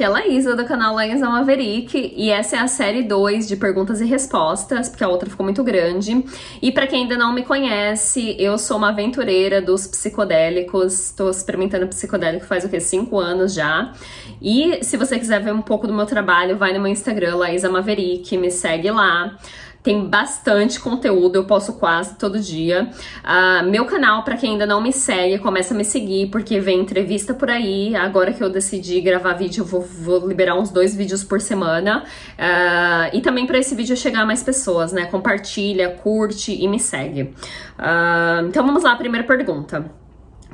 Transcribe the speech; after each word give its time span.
aqui 0.00 0.04
é 0.04 0.06
a 0.06 0.10
Laísa 0.10 0.56
do 0.56 0.64
canal 0.64 0.94
Laísa 0.94 1.28
Maverick 1.28 2.14
e 2.16 2.30
essa 2.30 2.56
é 2.56 2.58
a 2.58 2.66
série 2.66 3.02
2 3.02 3.46
de 3.46 3.54
perguntas 3.54 4.00
e 4.00 4.06
respostas, 4.06 4.88
porque 4.88 5.04
a 5.04 5.08
outra 5.08 5.28
ficou 5.28 5.44
muito 5.44 5.62
grande. 5.62 6.24
E 6.62 6.72
para 6.72 6.86
quem 6.86 7.02
ainda 7.02 7.18
não 7.18 7.34
me 7.34 7.42
conhece, 7.42 8.34
eu 8.38 8.56
sou 8.56 8.78
uma 8.78 8.88
aventureira 8.88 9.60
dos 9.60 9.86
psicodélicos, 9.86 11.10
estou 11.10 11.28
experimentando 11.28 11.86
psicodélico 11.86 12.46
faz 12.46 12.64
o 12.64 12.70
que? 12.70 12.80
5 12.80 13.18
anos 13.18 13.52
já. 13.52 13.92
E 14.40 14.82
se 14.82 14.96
você 14.96 15.18
quiser 15.18 15.42
ver 15.42 15.52
um 15.52 15.60
pouco 15.60 15.86
do 15.86 15.92
meu 15.92 16.06
trabalho, 16.06 16.56
vai 16.56 16.72
no 16.72 16.80
meu 16.80 16.90
Instagram, 16.90 17.36
Laísa 17.36 17.68
Maverick, 17.68 18.38
me 18.38 18.50
segue 18.50 18.90
lá. 18.90 19.36
Tem 19.82 20.06
bastante 20.06 20.78
conteúdo, 20.78 21.36
eu 21.36 21.44
posto 21.44 21.72
quase 21.72 22.14
todo 22.16 22.38
dia. 22.38 22.90
Uh, 23.24 23.70
meu 23.70 23.86
canal, 23.86 24.22
para 24.22 24.36
quem 24.36 24.52
ainda 24.52 24.66
não 24.66 24.80
me 24.80 24.92
segue, 24.92 25.38
começa 25.38 25.72
a 25.72 25.76
me 25.76 25.84
seguir, 25.84 26.28
porque 26.30 26.60
vem 26.60 26.80
entrevista 26.80 27.32
por 27.32 27.48
aí. 27.48 27.96
Agora 27.96 28.30
que 28.30 28.44
eu 28.44 28.50
decidi 28.50 29.00
gravar 29.00 29.32
vídeo, 29.32 29.62
eu 29.62 29.64
vou, 29.64 29.80
vou 29.80 30.28
liberar 30.28 30.54
uns 30.54 30.70
dois 30.70 30.94
vídeos 30.94 31.24
por 31.24 31.40
semana. 31.40 32.04
Uh, 32.32 33.16
e 33.16 33.22
também 33.22 33.46
para 33.46 33.56
esse 33.56 33.74
vídeo 33.74 33.96
chegar 33.96 34.20
a 34.20 34.26
mais 34.26 34.42
pessoas, 34.42 34.92
né? 34.92 35.06
Compartilha, 35.06 35.88
curte 35.88 36.52
e 36.52 36.68
me 36.68 36.78
segue. 36.78 37.34
Uh, 37.78 38.46
então 38.48 38.66
vamos 38.66 38.82
lá, 38.82 38.94
primeira 38.96 39.26
pergunta. 39.26 39.90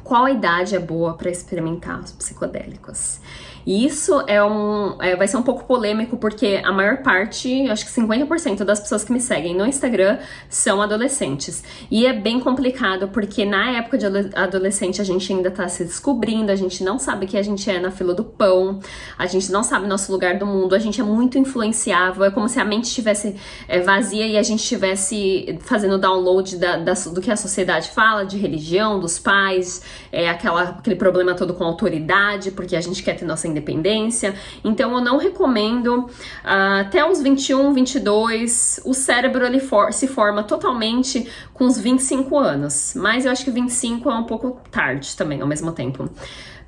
Qual 0.04 0.28
idade 0.28 0.76
é 0.76 0.78
boa 0.78 1.14
para 1.14 1.28
experimentar 1.28 1.98
os 1.98 2.12
psicodélicos? 2.12 3.20
E 3.66 3.84
isso 3.84 4.22
é 4.28 4.42
um, 4.42 4.96
é, 5.02 5.16
vai 5.16 5.26
ser 5.26 5.36
um 5.36 5.42
pouco 5.42 5.64
polêmico, 5.64 6.16
porque 6.16 6.62
a 6.64 6.70
maior 6.70 6.98
parte, 6.98 7.68
acho 7.68 7.84
que 7.84 7.90
50% 7.90 8.62
das 8.62 8.78
pessoas 8.78 9.02
que 9.02 9.12
me 9.12 9.20
seguem 9.20 9.56
no 9.56 9.66
Instagram 9.66 10.18
são 10.48 10.80
adolescentes. 10.80 11.64
E 11.90 12.06
é 12.06 12.12
bem 12.12 12.38
complicado, 12.38 13.08
porque 13.08 13.44
na 13.44 13.72
época 13.72 13.98
de 13.98 14.06
adolescente 14.36 15.00
a 15.00 15.04
gente 15.04 15.32
ainda 15.32 15.50
tá 15.50 15.68
se 15.68 15.84
descobrindo, 15.84 16.52
a 16.52 16.56
gente 16.56 16.84
não 16.84 16.96
sabe 16.96 17.26
que 17.26 17.36
a 17.36 17.42
gente 17.42 17.68
é 17.68 17.80
na 17.80 17.90
fila 17.90 18.14
do 18.14 18.22
pão, 18.22 18.78
a 19.18 19.26
gente 19.26 19.50
não 19.50 19.64
sabe 19.64 19.88
nosso 19.88 20.12
lugar 20.12 20.38
do 20.38 20.46
mundo, 20.46 20.72
a 20.74 20.78
gente 20.78 21.00
é 21.00 21.04
muito 21.04 21.36
influenciável, 21.36 22.24
é 22.24 22.30
como 22.30 22.48
se 22.48 22.60
a 22.60 22.64
mente 22.64 22.84
estivesse 22.84 23.34
é, 23.66 23.80
vazia 23.80 24.28
e 24.28 24.38
a 24.38 24.42
gente 24.44 24.60
estivesse 24.60 25.58
fazendo 25.62 25.98
download 25.98 26.56
da, 26.56 26.76
da, 26.76 26.92
do 26.92 27.20
que 27.20 27.32
a 27.32 27.36
sociedade 27.36 27.90
fala, 27.90 28.24
de 28.24 28.38
religião, 28.38 29.00
dos 29.00 29.18
pais, 29.18 29.82
é, 30.16 30.30
aquela, 30.30 30.62
aquele 30.62 30.96
problema 30.96 31.34
todo 31.34 31.52
com 31.52 31.62
autoridade, 31.62 32.50
porque 32.50 32.74
a 32.74 32.80
gente 32.80 33.02
quer 33.02 33.16
ter 33.16 33.26
nossa 33.26 33.46
independência. 33.46 34.34
Então 34.64 34.96
eu 34.96 35.04
não 35.04 35.18
recomendo 35.18 36.06
uh, 36.06 36.80
até 36.80 37.06
os 37.06 37.20
21, 37.20 37.74
22, 37.74 38.80
o 38.86 38.94
cérebro 38.94 39.44
ele 39.44 39.60
for, 39.60 39.92
se 39.92 40.08
forma 40.08 40.42
totalmente 40.42 41.28
com 41.52 41.66
os 41.66 41.78
25 41.78 42.38
anos. 42.38 42.94
Mas 42.96 43.26
eu 43.26 43.30
acho 43.30 43.44
que 43.44 43.50
25 43.50 44.10
é 44.10 44.14
um 44.14 44.24
pouco 44.24 44.58
tarde 44.70 45.14
também, 45.14 45.42
ao 45.42 45.46
mesmo 45.46 45.70
tempo. 45.70 46.08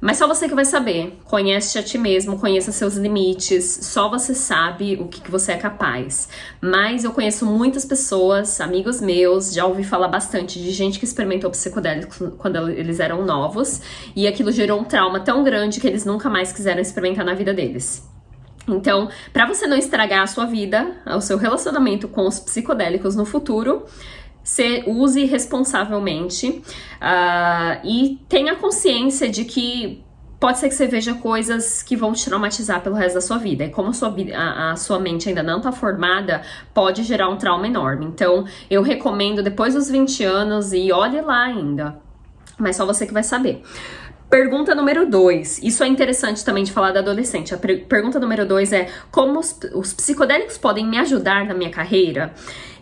Mas 0.01 0.17
só 0.19 0.29
você 0.29 0.49
que 0.49 0.55
vai 0.55 0.65
saber. 0.65 1.19
Conhece 1.25 1.77
a 1.79 1.83
ti 1.83 1.99
mesmo, 1.99 2.39
conheça 2.39 2.71
seus 2.71 2.95
limites, 2.95 3.81
só 3.83 4.09
você 4.09 4.33
sabe 4.33 4.97
o 5.01 5.09
que, 5.09 5.21
que, 5.21 5.31
você 5.31 5.53
é 5.53 5.57
capaz. 5.57 6.29
Mas 6.61 7.03
eu 7.03 7.13
conheço 7.13 7.45
muitas 7.45 7.85
pessoas, 7.85 8.61
amigos 8.61 9.01
meus, 9.01 9.53
já 9.53 9.67
ouvi 9.67 9.83
falar 9.83 10.09
bastante 10.09 10.63
de 10.63 10.71
gente 10.71 10.99
que 11.01 11.05
experimentou 11.05 11.51
psicodélicos 11.51 12.17
quando 12.39 12.69
eles 12.69 13.01
eram 13.01 13.25
novos 13.25 13.38
e 14.15 14.27
aquilo 14.27 14.51
gerou 14.51 14.81
um 14.81 14.85
trauma 14.85 15.21
tão 15.21 15.43
grande 15.43 15.81
que 15.81 15.87
eles 15.87 16.05
nunca 16.05 16.29
mais 16.29 16.53
quiseram 16.53 16.81
experimentar 16.81 17.25
na 17.25 17.35
vida 17.35 17.55
deles. 17.55 18.07
Então, 18.69 19.09
para 19.33 19.47
você 19.47 19.67
não 19.67 19.77
estragar 19.77 20.23
a 20.23 20.27
sua 20.27 20.45
vida, 20.45 20.97
o 21.07 21.21
seu 21.21 21.39
relacionamento 21.39 22.07
com 22.09 22.27
os 22.27 22.39
psicodélicos 22.39 23.17
no 23.17 23.25
futuro, 23.25 23.87
se 24.43 24.85
use 24.87 25.25
responsavelmente 25.25 26.49
uh, 26.49 27.87
e 27.87 28.19
tenha 28.29 28.57
consciência 28.57 29.29
de 29.29 29.45
que 29.45 30.03
pode 30.41 30.59
ser 30.59 30.69
que 30.69 30.75
você 30.75 30.87
veja 30.87 31.15
coisas 31.15 31.83
que 31.83 31.97
vão 31.97 32.13
te 32.13 32.25
traumatizar 32.25 32.81
pelo 32.81 32.95
resto 32.95 33.17
da 33.17 33.21
sua 33.21 33.39
vida. 33.39 33.65
E 33.65 33.71
como 33.71 33.89
a 33.89 33.93
sua, 33.93 34.15
a, 34.35 34.71
a 34.73 34.77
sua 34.77 34.99
mente 34.99 35.29
ainda 35.29 35.43
não 35.43 35.59
está 35.59 35.73
formada, 35.73 36.43
pode 36.73 37.03
gerar 37.03 37.29
um 37.29 37.37
trauma 37.37 37.67
enorme. 37.67 38.07
Então, 38.07 38.47
eu 38.71 38.83
recomendo 38.83 39.43
depois 39.43 39.75
dos 39.75 39.91
20 39.91 40.25
anos 40.25 40.73
e 40.73 40.93
olhe 40.93 41.21
lá 41.21 41.43
ainda. 41.43 42.08
Mas 42.59 42.77
só 42.77 42.85
você 42.85 43.07
que 43.07 43.13
vai 43.13 43.23
saber. 43.23 43.63
Pergunta 44.29 44.75
número 44.75 45.09
2. 45.09 45.63
Isso 45.63 45.83
é 45.83 45.87
interessante 45.87 46.45
também 46.45 46.63
de 46.63 46.71
falar 46.71 46.93
da 46.93 47.01
adolescente. 47.01 47.55
A 47.55 47.59
pergunta 47.59 48.21
número 48.21 48.47
2 48.47 48.73
é: 48.73 48.91
como 49.11 49.39
os, 49.39 49.59
os 49.75 49.95
psicodélicos 49.95 50.59
podem 50.59 50.87
me 50.87 50.99
ajudar 50.99 51.47
na 51.47 51.55
minha 51.55 51.71
carreira? 51.71 52.35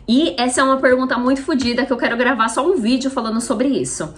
E 0.08 0.34
essa 0.38 0.60
é 0.60 0.64
uma 0.64 0.76
pergunta 0.78 1.18
muito 1.18 1.42
fodida 1.42 1.84
que 1.84 1.92
eu 1.92 1.96
quero 1.96 2.16
gravar 2.16 2.48
só 2.48 2.64
um 2.66 2.76
vídeo 2.76 3.10
falando 3.10 3.40
sobre 3.40 3.68
isso. 3.68 4.12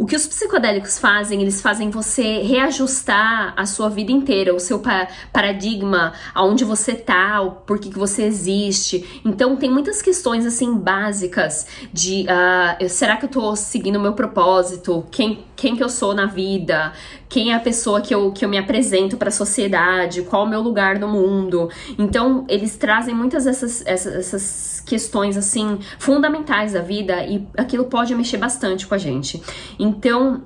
O 0.00 0.06
que 0.06 0.16
os 0.16 0.26
psicodélicos 0.26 0.98
fazem, 0.98 1.42
eles 1.42 1.60
fazem 1.60 1.90
você 1.90 2.38
reajustar 2.38 3.52
a 3.54 3.66
sua 3.66 3.90
vida 3.90 4.10
inteira, 4.10 4.54
o 4.54 4.58
seu 4.58 4.78
pa 4.78 5.06
paradigma, 5.30 6.14
aonde 6.34 6.64
você 6.64 6.94
tá, 6.94 7.42
o 7.42 7.50
porquê 7.50 7.90
que 7.90 7.98
você 7.98 8.22
existe. 8.22 9.20
Então 9.26 9.56
tem 9.56 9.70
muitas 9.70 10.00
questões 10.00 10.46
assim 10.46 10.74
básicas 10.74 11.66
de 11.92 12.24
uh, 12.24 12.88
será 12.88 13.18
que 13.18 13.26
eu 13.26 13.28
tô 13.28 13.54
seguindo 13.54 13.96
o 13.96 14.00
meu 14.00 14.14
propósito? 14.14 15.04
Quem, 15.10 15.44
quem 15.54 15.76
que 15.76 15.84
eu 15.84 15.90
sou 15.90 16.14
na 16.14 16.24
vida? 16.24 16.94
Quem 17.28 17.52
é 17.52 17.54
a 17.54 17.60
pessoa 17.60 18.00
que 18.00 18.14
eu, 18.14 18.32
que 18.32 18.42
eu 18.42 18.48
me 18.48 18.56
apresento 18.56 19.18
para 19.18 19.28
a 19.28 19.32
sociedade? 19.32 20.22
Qual 20.22 20.46
o 20.46 20.48
meu 20.48 20.62
lugar 20.62 20.98
no 20.98 21.08
mundo? 21.08 21.68
Então 21.98 22.46
eles 22.48 22.74
trazem 22.74 23.14
muitas 23.14 23.44
dessas 23.44 23.82
essas, 23.84 24.14
essas 24.14 24.42
questões 24.80 25.36
assim 25.36 25.78
fundamentais 25.98 26.72
da 26.72 26.80
vida 26.80 27.24
e 27.24 27.46
aquilo 27.56 27.84
pode 27.84 28.14
mexer 28.14 28.38
bastante 28.38 28.86
com 28.86 28.94
a 28.94 28.98
gente. 28.98 29.42
Então, 29.78 30.42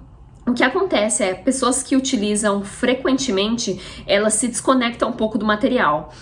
o 0.47 0.53
que 0.53 0.63
acontece 0.63 1.23
é 1.23 1.33
pessoas 1.33 1.83
que 1.83 1.97
utilizam 1.97 2.63
frequentemente, 2.63 3.81
elas 4.07 4.35
se 4.35 4.47
desconectam 4.49 5.09
um 5.09 5.13
pouco 5.13 5.39
do 5.39 5.47
material. 5.47 6.13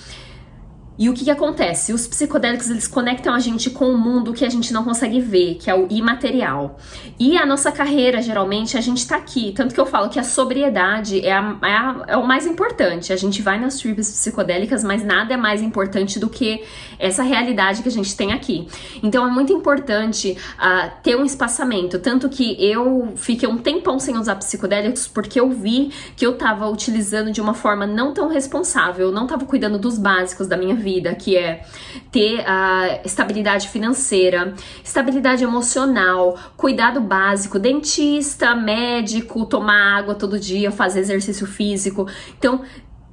E 0.98 1.08
o 1.08 1.14
que, 1.14 1.24
que, 1.24 1.30
acontece? 1.30 1.92
Os 1.92 2.06
psicodélicos 2.06 2.68
eles 2.68 2.86
conectam 2.86 3.34
a 3.34 3.38
gente 3.38 3.70
com 3.70 3.90
o 3.90 3.98
mundo 3.98 4.32
que 4.32 4.44
a 4.44 4.48
gente 4.48 4.72
não 4.72 4.84
consegue 4.84 5.20
ver, 5.20 5.54
que 5.54 5.70
é 5.70 5.74
o 5.74 5.86
imaterial. 5.90 6.78
E 7.18 7.38
a 7.38 7.46
nossa 7.46 7.72
carreira, 7.72 8.20
geralmente, 8.20 8.76
a 8.76 8.80
gente 8.80 9.06
tá 9.06 9.16
aqui. 9.16 9.52
Tanto 9.56 9.74
que 9.74 9.80
eu 9.80 9.86
falo 9.86 10.10
que 10.10 10.18
a 10.18 10.24
sobriedade 10.24 11.24
é, 11.24 11.32
a, 11.32 11.56
é, 11.62 11.72
a, 11.72 12.04
é 12.08 12.16
o 12.16 12.26
mais 12.26 12.46
importante. 12.46 13.12
A 13.12 13.16
gente 13.16 13.40
vai 13.40 13.58
nas 13.58 13.78
trips 13.78 14.10
psicodélicas, 14.10 14.84
mas 14.84 15.02
nada 15.02 15.32
é 15.32 15.36
mais 15.36 15.62
importante 15.62 16.18
do 16.18 16.28
que 16.28 16.62
essa 16.98 17.22
realidade 17.22 17.82
que 17.82 17.88
a 17.88 17.92
gente 17.92 18.14
tem 18.14 18.32
aqui. 18.32 18.68
Então 19.02 19.26
é 19.26 19.30
muito 19.30 19.52
importante 19.52 20.36
uh, 20.58 20.90
ter 21.02 21.16
um 21.16 21.24
espaçamento. 21.24 21.98
Tanto 21.98 22.28
que 22.28 22.56
eu 22.62 23.12
fiquei 23.16 23.48
um 23.48 23.56
tempão 23.58 23.98
sem 23.98 24.16
usar 24.18 24.36
psicodélicos 24.36 25.08
porque 25.08 25.40
eu 25.40 25.50
vi 25.50 25.90
que 26.16 26.26
eu 26.26 26.36
tava 26.36 26.68
utilizando 26.68 27.32
de 27.32 27.40
uma 27.40 27.54
forma 27.54 27.86
não 27.86 28.12
tão 28.12 28.28
responsável, 28.28 29.06
eu 29.06 29.12
não 29.12 29.26
tava 29.26 29.46
cuidando 29.46 29.78
dos 29.78 29.98
básicos 29.98 30.46
da 30.46 30.56
minha 30.56 30.74
vida, 30.82 31.14
que 31.14 31.36
é 31.36 31.64
ter 32.10 32.44
a 32.46 33.00
estabilidade 33.04 33.68
financeira, 33.68 34.54
estabilidade 34.84 35.44
emocional, 35.44 36.36
cuidado 36.56 37.00
básico, 37.00 37.58
dentista, 37.58 38.54
médico, 38.54 39.46
tomar 39.46 39.98
água 39.98 40.14
todo 40.14 40.38
dia, 40.38 40.70
fazer 40.70 41.00
exercício 41.00 41.46
físico. 41.46 42.06
Então, 42.38 42.62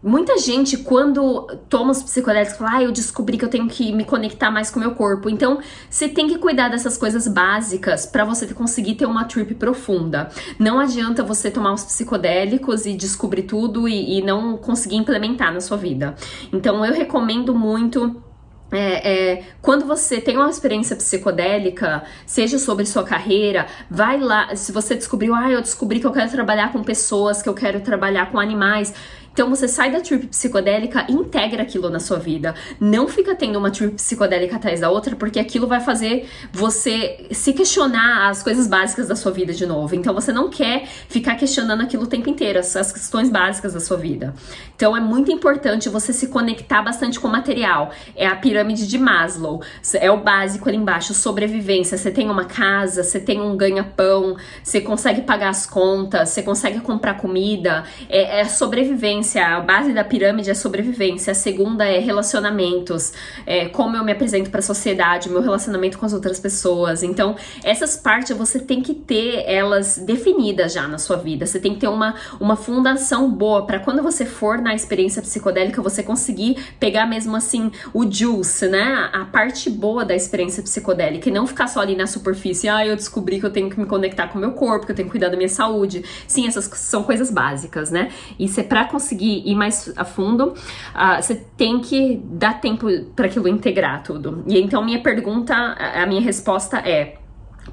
Muita 0.01 0.37
gente, 0.37 0.77
quando 0.77 1.45
toma 1.67 1.91
os 1.91 2.01
psicodélicos, 2.01 2.57
fala: 2.57 2.77
ah, 2.77 2.83
eu 2.83 2.91
descobri 2.91 3.37
que 3.37 3.43
eu 3.43 3.49
tenho 3.49 3.67
que 3.67 3.91
me 3.91 4.05
conectar 4.05 4.49
mais 4.49 4.71
com 4.71 4.79
o 4.79 4.81
meu 4.81 4.95
corpo. 4.95 5.29
Então, 5.29 5.59
você 5.89 6.07
tem 6.07 6.25
que 6.25 6.37
cuidar 6.37 6.69
dessas 6.69 6.97
coisas 6.97 7.27
básicas 7.27 8.05
para 8.05 8.23
você 8.23 8.47
conseguir 8.53 8.95
ter 8.95 9.05
uma 9.05 9.25
trip 9.25 9.53
profunda. 9.55 10.29
Não 10.57 10.79
adianta 10.79 11.21
você 11.21 11.51
tomar 11.51 11.73
os 11.73 11.83
psicodélicos 11.83 12.85
e 12.85 12.93
descobrir 12.93 13.43
tudo 13.43 13.89
e, 13.89 14.19
e 14.19 14.21
não 14.21 14.55
conseguir 14.55 14.95
implementar 14.95 15.53
na 15.53 15.59
sua 15.59 15.75
vida. 15.75 16.15
Então, 16.53 16.85
eu 16.85 16.93
recomendo 16.93 17.53
muito 17.53 18.23
é, 18.71 19.31
é, 19.31 19.43
quando 19.61 19.85
você 19.85 20.21
tem 20.21 20.37
uma 20.37 20.49
experiência 20.49 20.95
psicodélica, 20.95 22.03
seja 22.25 22.59
sobre 22.59 22.85
sua 22.85 23.03
carreira, 23.03 23.65
vai 23.89 24.19
lá. 24.19 24.55
Se 24.55 24.71
você 24.71 24.95
descobriu, 24.95 25.33
ah, 25.33 25.49
eu 25.49 25.61
descobri 25.61 25.99
que 25.99 26.05
eu 26.05 26.11
quero 26.11 26.29
trabalhar 26.29 26.71
com 26.71 26.83
pessoas, 26.83 27.41
que 27.41 27.49
eu 27.49 27.53
quero 27.53 27.81
trabalhar 27.81 28.31
com 28.31 28.39
animais, 28.39 28.93
então 29.39 29.49
você 29.49 29.69
sai 29.69 29.89
da 29.89 30.01
trip 30.01 30.27
psicodélica 30.27 31.05
integra 31.07 31.63
aquilo 31.63 31.89
na 31.89 32.01
sua 32.01 32.19
vida. 32.19 32.53
Não 32.77 33.07
fica 33.07 33.33
tendo 33.33 33.57
uma 33.57 33.71
trip 33.71 33.93
psicodélica 33.93 34.57
atrás 34.57 34.81
da 34.81 34.89
outra, 34.89 35.15
porque 35.15 35.39
aquilo 35.39 35.65
vai 35.65 35.79
fazer 35.79 36.27
você 36.51 37.25
se 37.31 37.53
questionar 37.53 38.27
as 38.27 38.43
coisas 38.43 38.67
básicas 38.67 39.07
da 39.07 39.15
sua 39.15 39.31
vida 39.31 39.53
de 39.53 39.65
novo. 39.65 39.95
Então 39.95 40.13
você 40.13 40.33
não 40.33 40.49
quer 40.49 40.85
ficar 41.07 41.35
questionando 41.35 41.79
aquilo 41.79 42.03
o 42.03 42.07
tempo 42.07 42.29
inteiro, 42.29 42.59
as 42.59 42.91
questões 42.91 43.29
básicas 43.29 43.73
da 43.73 43.79
sua 43.79 43.95
vida. 43.95 44.35
Então 44.75 44.95
é 44.95 44.99
muito 44.99 45.31
importante 45.31 45.87
você 45.87 46.11
se 46.11 46.27
conectar 46.27 46.81
bastante 46.81 47.17
com 47.17 47.29
o 47.29 47.31
material. 47.31 47.91
É 48.17 48.27
a 48.27 48.35
pirâmide 48.35 48.85
de 48.87 48.97
Maslow. 48.97 49.61
É 49.93 50.11
o 50.11 50.17
básico 50.17 50.67
ali 50.67 50.77
embaixo, 50.77 51.13
sobrevivência. 51.13 51.97
Você 51.97 52.11
tem 52.11 52.29
uma 52.29 52.43
casa, 52.43 53.03
você 53.03 53.21
tem 53.21 53.39
um 53.39 53.55
ganha-pão, 53.55 54.35
você 54.61 54.81
consegue 54.81 55.21
pagar 55.21 55.47
as 55.47 55.65
contas, 55.65 56.27
você 56.27 56.43
consegue 56.43 56.81
comprar 56.81 57.13
comida. 57.13 57.85
É, 58.09 58.41
é 58.41 58.43
sobrevivência 58.43 59.28
sobrevivência, 59.29 59.47
a 59.47 59.59
base 59.59 59.93
da 59.93 60.03
pirâmide 60.03 60.49
é 60.49 60.53
sobrevivência, 60.53 61.31
a 61.31 61.35
segunda 61.35 61.85
é 61.85 61.99
relacionamentos, 61.99 63.13
é, 63.45 63.67
como 63.69 63.95
eu 63.95 64.03
me 64.03 64.11
apresento 64.11 64.49
para 64.49 64.59
a 64.59 64.63
sociedade, 64.63 65.29
meu 65.29 65.41
relacionamento 65.41 65.97
com 65.97 66.05
as 66.05 66.13
outras 66.13 66.39
pessoas. 66.39 67.03
Então, 67.03 67.35
essas 67.63 67.95
partes 67.95 68.35
você 68.35 68.59
tem 68.59 68.81
que 68.81 68.93
ter 68.93 69.43
elas 69.45 69.97
definidas 69.97 70.73
já 70.73 70.87
na 70.87 70.97
sua 70.97 71.17
vida. 71.17 71.45
Você 71.45 71.59
tem 71.59 71.73
que 71.73 71.81
ter 71.81 71.87
uma, 71.87 72.15
uma 72.39 72.55
fundação 72.55 73.29
boa 73.29 73.65
para 73.65 73.79
quando 73.79 74.01
você 74.01 74.25
for 74.25 74.59
na 74.59 74.73
experiência 74.73 75.21
psicodélica 75.21 75.81
você 75.81 76.01
conseguir 76.01 76.57
pegar 76.79 77.05
mesmo 77.05 77.35
assim 77.35 77.71
o 77.93 78.09
juice, 78.09 78.67
né? 78.67 79.09
A 79.13 79.25
parte 79.25 79.69
boa 79.69 80.03
da 80.03 80.15
experiência 80.15 80.63
psicodélica 80.63 81.29
e 81.29 81.31
não 81.31 81.45
ficar 81.45 81.67
só 81.67 81.81
ali 81.81 81.95
na 81.95 82.07
superfície. 82.07 82.67
Ah, 82.67 82.85
eu 82.85 82.95
descobri 82.95 83.39
que 83.39 83.45
eu 83.45 83.51
tenho 83.51 83.69
que 83.69 83.79
me 83.79 83.85
conectar 83.85 84.27
com 84.27 84.37
o 84.37 84.41
meu 84.41 84.53
corpo, 84.53 84.85
que 84.85 84.91
eu 84.91 84.95
tenho 84.95 85.07
que 85.07 85.11
cuidar 85.11 85.29
da 85.29 85.37
minha 85.37 85.49
saúde. 85.49 86.03
Sim, 86.27 86.47
essas 86.47 86.65
são 86.65 87.03
coisas 87.03 87.29
básicas, 87.29 87.91
né? 87.91 88.11
E 88.37 88.47
se 88.47 88.63
para 88.63 88.85
conseguir 88.85 89.18
ir 89.25 89.55
mais 89.55 89.91
a 89.95 90.05
fundo, 90.05 90.49
uh, 90.49 91.21
você 91.21 91.35
tem 91.35 91.79
que 91.79 92.21
dar 92.23 92.59
tempo 92.61 92.87
para 93.15 93.25
aquilo 93.25 93.47
integrar 93.47 94.03
tudo. 94.03 94.43
E 94.47 94.59
então 94.59 94.83
minha 94.83 95.01
pergunta, 95.01 95.53
a 95.53 96.05
minha 96.05 96.21
resposta 96.21 96.77
é 96.77 97.19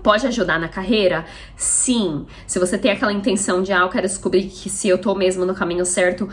Pode 0.02 0.26
ajudar 0.26 0.58
na 0.58 0.68
carreira? 0.68 1.24
Sim. 1.56 2.26
Se 2.46 2.58
você 2.58 2.76
tem 2.76 2.90
aquela 2.90 3.12
intenção 3.12 3.62
de, 3.62 3.72
ah, 3.72 3.80
eu 3.80 3.88
quero 3.88 4.06
descobrir 4.06 4.44
que 4.44 4.68
se 4.68 4.88
eu 4.88 4.98
tô 4.98 5.14
mesmo 5.14 5.44
no 5.44 5.54
caminho 5.54 5.84
certo, 5.84 6.28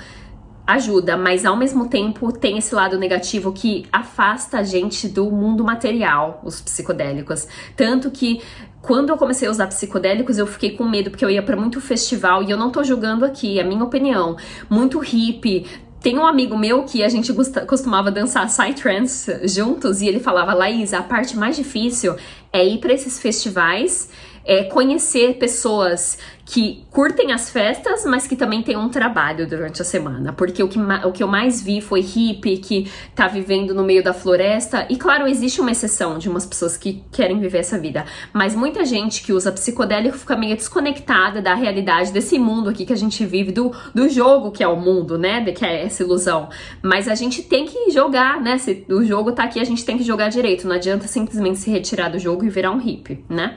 ajuda, 0.65 1.18
mas 1.18 1.45
ao 1.45 1.57
mesmo 1.57 1.89
tempo 1.89 2.31
tem 2.31 2.57
esse 2.57 2.74
lado 2.74 2.98
negativo 2.98 3.51
que 3.51 3.86
afasta 3.92 4.60
a 4.60 4.63
gente 4.63 5.07
do 5.07 5.30
mundo 5.30 5.63
material, 5.63 6.42
os 6.44 6.62
psicodélicos. 6.62 7.48
Tanto 7.75 8.10
que 8.10 8.42
quando 8.81 9.10
eu 9.10 9.18
comecei 9.18 9.48
a 9.48 9.51
usar 9.51 9.68
psicodélicos, 9.68 10.38
eu 10.38 10.48
fiquei 10.48 10.71
com 10.71 10.83
medo 10.83 11.10
porque 11.10 11.24
eu 11.24 11.30
ia 11.30 11.42
para 11.42 11.56
muito 11.56 11.80
festival 11.80 12.44
e 12.44 12.51
eu 12.51 12.57
não 12.57 12.71
tô 12.71 12.83
julgando 12.83 13.25
aqui, 13.25 13.60
é 13.60 13.63
minha 13.63 13.83
opinião. 13.83 14.38
Muito 14.69 15.00
hippie, 15.00 15.65
tem 16.04 16.18
um 16.18 16.25
amigo 16.25 16.57
meu 16.57 16.83
que 16.83 17.01
a 17.01 17.07
gente 17.07 17.33
costumava 17.66 18.12
dançar 18.12 18.45
psytrance 18.48 19.48
juntos 19.48 20.01
e 20.01 20.07
ele 20.07 20.19
falava: 20.19 20.54
Laís, 20.54 20.94
a 20.94 21.01
parte 21.01 21.38
mais 21.38 21.56
difícil 21.56 22.16
é 22.51 22.66
ir 22.66 22.80
para 22.80 22.92
esses 22.92 23.21
festivais 23.21 24.09
é 24.45 24.63
conhecer 24.66 25.36
pessoas 25.36 26.18
que 26.45 26.84
curtem 26.92 27.31
as 27.31 27.50
festas, 27.50 28.06
mas 28.06 28.28
que 28.28 28.36
também 28.36 28.62
tem 28.62 28.75
um 28.75 28.90
trabalho 28.90 29.48
durante 29.48 29.81
a 29.81 29.86
semana. 29.86 30.34
Porque 30.34 30.62
o 30.62 30.68
que, 30.68 30.78
o 30.78 31.12
que 31.12 31.24
eu 31.24 31.28
mais 31.28 31.62
vi 31.62 31.80
foi 31.80 32.01
hippie 32.01 32.57
que 32.57 32.92
tá 33.16 33.28
vivendo 33.28 33.74
no 33.74 33.84
meio 33.84 34.04
da 34.04 34.13
floresta. 34.13 34.86
E 34.90 34.98
claro, 34.98 35.25
existe 35.25 35.62
uma 35.62 35.72
exceção 35.72 36.18
de 36.18 36.28
umas 36.28 36.45
pessoas 36.45 36.75
que 36.75 37.01
querem 37.12 37.40
viver 37.40 37.60
essa 37.60 37.80
vida. 37.80 38.06
Mas 38.34 38.56
muita 38.56 38.84
gente 38.84 39.24
que 39.24 39.31
usa 39.31 39.51
psicodélico 39.51 40.18
fica 40.18 40.36
meio 40.36 40.56
desconectada 40.56 41.42
da 41.42 41.54
realidade 41.54 42.12
desse 42.12 42.38
mundo 42.38 42.69
aqui 42.69 42.86
que 42.86 42.94
a 42.94 42.98
gente 42.98 43.25
vive, 43.25 43.51
do, 43.51 43.72
do 43.95 44.10
jogo 44.10 44.51
que 44.51 44.63
é 44.63 44.68
o 44.68 44.75
mundo, 44.75 45.18
né? 45.18 45.44
Que 45.54 45.66
é 45.66 45.86
essa 45.86 46.04
ilusão. 46.04 46.50
Mas 46.81 47.07
a 47.07 47.16
gente 47.16 47.42
tem 47.44 47.66
que 47.66 47.90
jogar, 47.90 48.42
né? 48.42 48.57
Se 48.57 48.86
o 48.90 49.04
jogo 49.06 49.31
tá 49.31 49.44
aqui, 49.44 49.62
a 49.62 49.63
gente 49.63 49.86
tem 49.86 49.98
que 49.98 50.04
jogar 50.04 50.28
direito. 50.28 50.68
Não 50.68 50.75
adianta 50.75 51.07
simplesmente 51.07 51.60
se 51.60 51.72
retirar 51.72 52.10
do 52.10 52.19
jogo 52.19 52.44
e 52.44 52.50
virar 52.50 52.72
um 52.72 52.80
hippie, 52.80 53.24
né? 53.30 53.56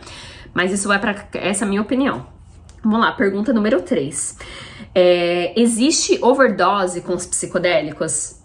Mas 0.57 0.73
isso 0.73 0.89
vai 0.89 0.99
para 0.99 1.15
essa 1.35 1.67
é 1.67 1.69
minha 1.69 1.83
opinião. 1.83 2.27
Vamos 2.83 3.01
lá, 3.01 3.13
pergunta 3.13 3.53
número 3.53 3.83
3. 3.83 4.39
É, 4.95 5.53
existe 5.55 6.19
overdose 6.25 7.03
com 7.03 7.13
os 7.13 7.27
psicodélicos? 7.27 8.37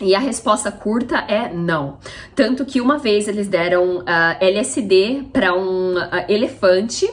E 0.00 0.14
a 0.14 0.18
resposta 0.18 0.72
curta 0.72 1.18
é 1.28 1.52
não. 1.52 1.98
Tanto 2.34 2.64
que 2.64 2.80
uma 2.80 2.96
vez 2.96 3.28
eles 3.28 3.46
deram 3.46 3.98
uh, 3.98 4.04
ah, 4.06 4.38
LSD 4.40 5.24
para 5.30 5.52
um 5.52 5.98
uh, 5.98 6.24
elefante 6.26 7.06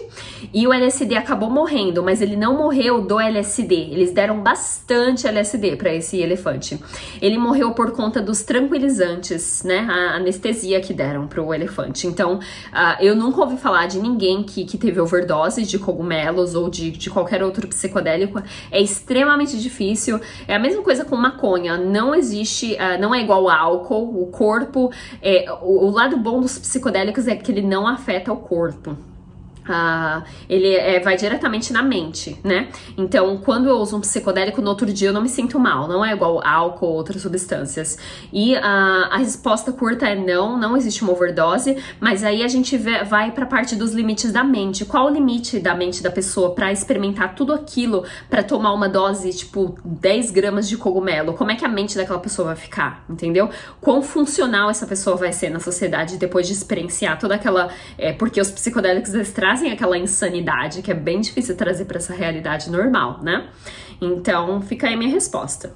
e 0.54 0.68
o 0.68 0.74
LSD 0.74 1.16
acabou 1.16 1.50
morrendo, 1.50 2.04
mas 2.04 2.22
ele 2.22 2.36
não 2.36 2.58
morreu 2.58 3.02
do 3.02 3.20
LSD. 3.20 3.76
Eles 3.92 4.12
deram 4.12 4.42
bastante 4.42 5.28
LSD 5.28 5.76
para 5.76 5.94
esse 5.94 6.20
elefante. 6.20 6.80
Ele 7.22 7.38
morreu 7.38 7.72
por 7.72 7.92
conta 7.92 8.22
dos 8.22 8.44
tranquilizantes, 8.44 9.64
né? 9.64 9.88
A 9.90 10.16
anestesia 10.16 10.80
que 10.82 10.94
deram 10.94 11.28
pro 11.28 11.54
elefante. 11.54 12.08
Então, 12.08 12.36
uh, 12.38 13.02
eu 13.02 13.16
nunca 13.16 13.42
ouvi 13.42 13.58
falar 13.58 13.88
de 13.88 14.00
ninguém 14.00 14.44
que, 14.44 14.66
que 14.66 14.78
teve 14.78 15.00
overdose 15.00 15.64
de 15.64 15.80
cogumelos 15.80 16.56
ou 16.56 16.70
de, 16.70 16.92
de 16.92 17.10
qualquer 17.10 17.44
outro 17.44 17.68
psicodélico. 17.68 18.42
É 18.72 18.82
extremamente 18.82 19.58
difícil. 19.60 20.20
É 20.48 20.56
a 20.56 20.60
mesma 20.60 20.82
coisa 20.82 21.06
com 21.06 21.16
maconha. 21.16 21.78
Não 21.78 22.14
existe 22.14 22.74
uh, 22.74 23.00
não 23.00 23.14
é 23.14 23.22
igual 23.22 23.50
ao 23.50 23.68
álcool, 23.68 24.22
o 24.22 24.28
corpo. 24.28 24.92
É, 25.22 25.46
o, 25.62 25.86
o 25.86 25.92
lado 25.92 26.18
bom 26.18 26.40
dos 26.40 26.58
psicodélicos 26.58 27.28
é 27.28 27.36
que 27.36 27.52
ele 27.52 27.62
não 27.62 27.88
afeta 27.88 28.32
o 28.32 28.38
corpo. 28.38 28.98
Ah, 29.68 30.24
ele 30.50 30.74
é, 30.74 31.00
vai 31.00 31.18
diretamente 31.18 31.74
na 31.74 31.82
mente, 31.82 32.40
né? 32.44 32.70
Então, 32.98 33.38
quando 33.38 33.68
eu 33.68 33.78
uso 33.78 33.98
um 33.98 34.02
psicodélico, 34.02 34.62
no 34.62 34.70
outro 34.70 34.92
dia 34.92 35.10
eu 35.10 35.14
não 35.14 35.22
me 35.22 35.30
sinto 35.30 35.60
mal, 35.60 35.88
não 35.88 36.04
é 36.04 36.14
igual 36.14 36.42
álcool 36.46 36.88
ou 36.88 36.94
outras 36.94 37.22
substâncias. 37.22 37.98
E 38.32 38.56
ah, 38.56 39.10
a 39.12 39.18
resposta 39.18 39.72
curta 39.72 40.08
é 40.08 40.16
não, 40.16 40.58
não 40.58 40.78
existe 40.78 41.04
uma 41.04 41.12
overdose, 41.12 41.78
mas 42.00 42.24
aí 42.24 42.44
a 42.44 42.48
gente 42.48 42.78
vê, 42.78 43.04
vai 43.04 43.32
para 43.32 43.44
a 43.44 43.48
parte 43.48 43.76
dos 43.76 43.94
limites 43.94 44.32
da 44.32 44.44
mente. 44.44 44.86
Qual 44.86 45.08
o 45.08 45.10
limite 45.10 45.60
da 45.60 45.76
mente 45.76 46.02
da 46.02 46.12
pessoa 46.12 46.54
para 46.54 46.72
experimentar 46.72 47.36
tudo 47.36 47.54
aquilo, 47.54 48.06
para 48.30 48.44
tomar 48.44 48.74
uma 48.74 48.88
dose, 48.88 49.32
tipo 49.34 49.78
10 49.84 50.32
gramas 50.32 50.68
de 50.70 50.78
cogumelo? 50.78 51.34
Como 51.34 51.52
é 51.52 51.56
que 51.56 51.66
a 51.66 51.70
mente 51.70 51.98
daquela 51.98 52.20
pessoa 52.20 52.48
vai 52.48 52.56
ficar, 52.56 53.04
entendeu? 53.10 53.50
Quão 53.82 54.02
funcional 54.02 54.70
essa 54.70 54.86
pessoa 54.86 55.16
vai 55.16 55.34
ser 55.34 55.50
na 55.50 55.60
sociedade 55.60 56.18
depois 56.18 56.48
de 56.48 56.54
experienciar 56.54 57.20
toda 57.20 57.36
aquela. 57.36 57.70
É, 57.98 58.14
porque 58.14 58.40
os 58.40 58.52
psicodélicos 58.52 59.12
trazem 59.32 59.57
trazem 59.58 59.72
aquela 59.72 59.98
insanidade 59.98 60.82
que 60.82 60.92
é 60.92 60.94
bem 60.94 61.20
difícil 61.20 61.56
trazer 61.56 61.86
para 61.86 61.98
essa 61.98 62.14
realidade 62.14 62.70
normal, 62.70 63.20
né? 63.24 63.48
Então, 64.00 64.62
fica 64.62 64.88
aí 64.88 64.96
minha 64.96 65.10
resposta. 65.10 65.74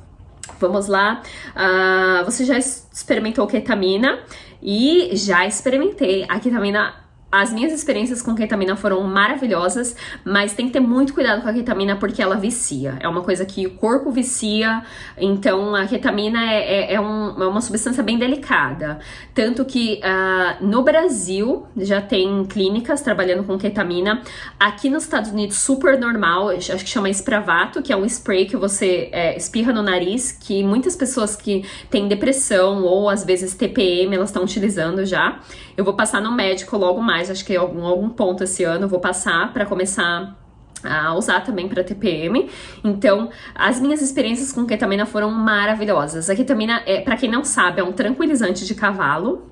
Vamos 0.59 0.87
lá. 0.87 1.23
Uh, 1.55 2.23
você 2.23 2.45
já 2.45 2.57
experimentou 2.57 3.47
ketamina? 3.47 4.19
E 4.61 5.15
já 5.15 5.47
experimentei. 5.47 6.25
A 6.29 6.39
ketamina 6.39 6.93
as 7.31 7.53
minhas 7.53 7.71
experiências 7.71 8.21
com 8.21 8.35
ketamina 8.35 8.75
foram 8.75 9.01
maravilhosas, 9.03 9.95
mas 10.25 10.53
tem 10.53 10.67
que 10.67 10.73
ter 10.73 10.79
muito 10.81 11.13
cuidado 11.13 11.41
com 11.41 11.47
a 11.47 11.53
ketamina 11.53 11.95
porque 11.95 12.21
ela 12.21 12.35
vicia. 12.35 12.97
É 12.99 13.07
uma 13.07 13.21
coisa 13.21 13.45
que 13.45 13.65
o 13.65 13.71
corpo 13.71 14.11
vicia, 14.11 14.83
então 15.17 15.73
a 15.73 15.85
ketamina 15.85 16.51
é, 16.51 16.91
é, 16.91 16.93
é, 16.95 17.01
um, 17.01 17.41
é 17.41 17.47
uma 17.47 17.61
substância 17.61 18.03
bem 18.03 18.17
delicada. 18.17 18.99
Tanto 19.33 19.63
que 19.63 20.01
uh, 20.03 20.65
no 20.65 20.83
Brasil 20.83 21.65
já 21.77 22.01
tem 22.01 22.43
clínicas 22.45 23.01
trabalhando 23.01 23.45
com 23.45 23.57
ketamina. 23.57 24.21
Aqui 24.59 24.89
nos 24.89 25.03
Estados 25.03 25.31
Unidos, 25.31 25.57
super 25.57 25.97
normal, 25.97 26.49
acho 26.49 26.75
que 26.77 26.89
chama 26.89 27.09
Spravato, 27.09 27.81
que 27.81 27.93
é 27.93 27.95
um 27.95 28.05
spray 28.05 28.45
que 28.45 28.57
você 28.57 29.09
é, 29.11 29.37
espirra 29.37 29.71
no 29.71 29.81
nariz, 29.81 30.31
que 30.31 30.63
muitas 30.63 30.95
pessoas 30.95 31.35
que 31.35 31.63
têm 31.89 32.07
depressão 32.07 32.83
ou 32.83 33.09
às 33.09 33.23
vezes 33.23 33.55
TPM 33.55 34.15
elas 34.15 34.29
estão 34.29 34.43
utilizando 34.43 35.05
já. 35.05 35.39
Eu 35.77 35.85
vou 35.85 35.93
passar 35.93 36.21
no 36.21 36.31
médico 36.31 36.77
logo 36.77 37.01
mais, 37.01 37.20
acho 37.29 37.45
que 37.45 37.55
algum, 37.55 37.85
algum 37.85 38.09
ponto 38.09 38.43
esse 38.43 38.63
ano 38.63 38.85
eu 38.85 38.89
vou 38.89 38.99
passar 38.99 39.51
para 39.53 39.65
começar 39.65 40.37
a 40.83 41.13
usar 41.13 41.41
também 41.41 41.67
para 41.67 41.83
TPM. 41.83 42.49
Então, 42.83 43.29
as 43.53 43.79
minhas 43.79 44.01
experiências 44.01 44.51
com 44.51 44.65
ketamina 44.65 45.05
foram 45.05 45.29
maravilhosas. 45.29 46.29
A 46.29 46.35
ketamina, 46.35 46.81
é, 46.85 47.01
para 47.01 47.15
quem 47.15 47.29
não 47.29 47.43
sabe, 47.43 47.81
é 47.81 47.83
um 47.83 47.91
tranquilizante 47.91 48.65
de 48.65 48.73
cavalo 48.73 49.50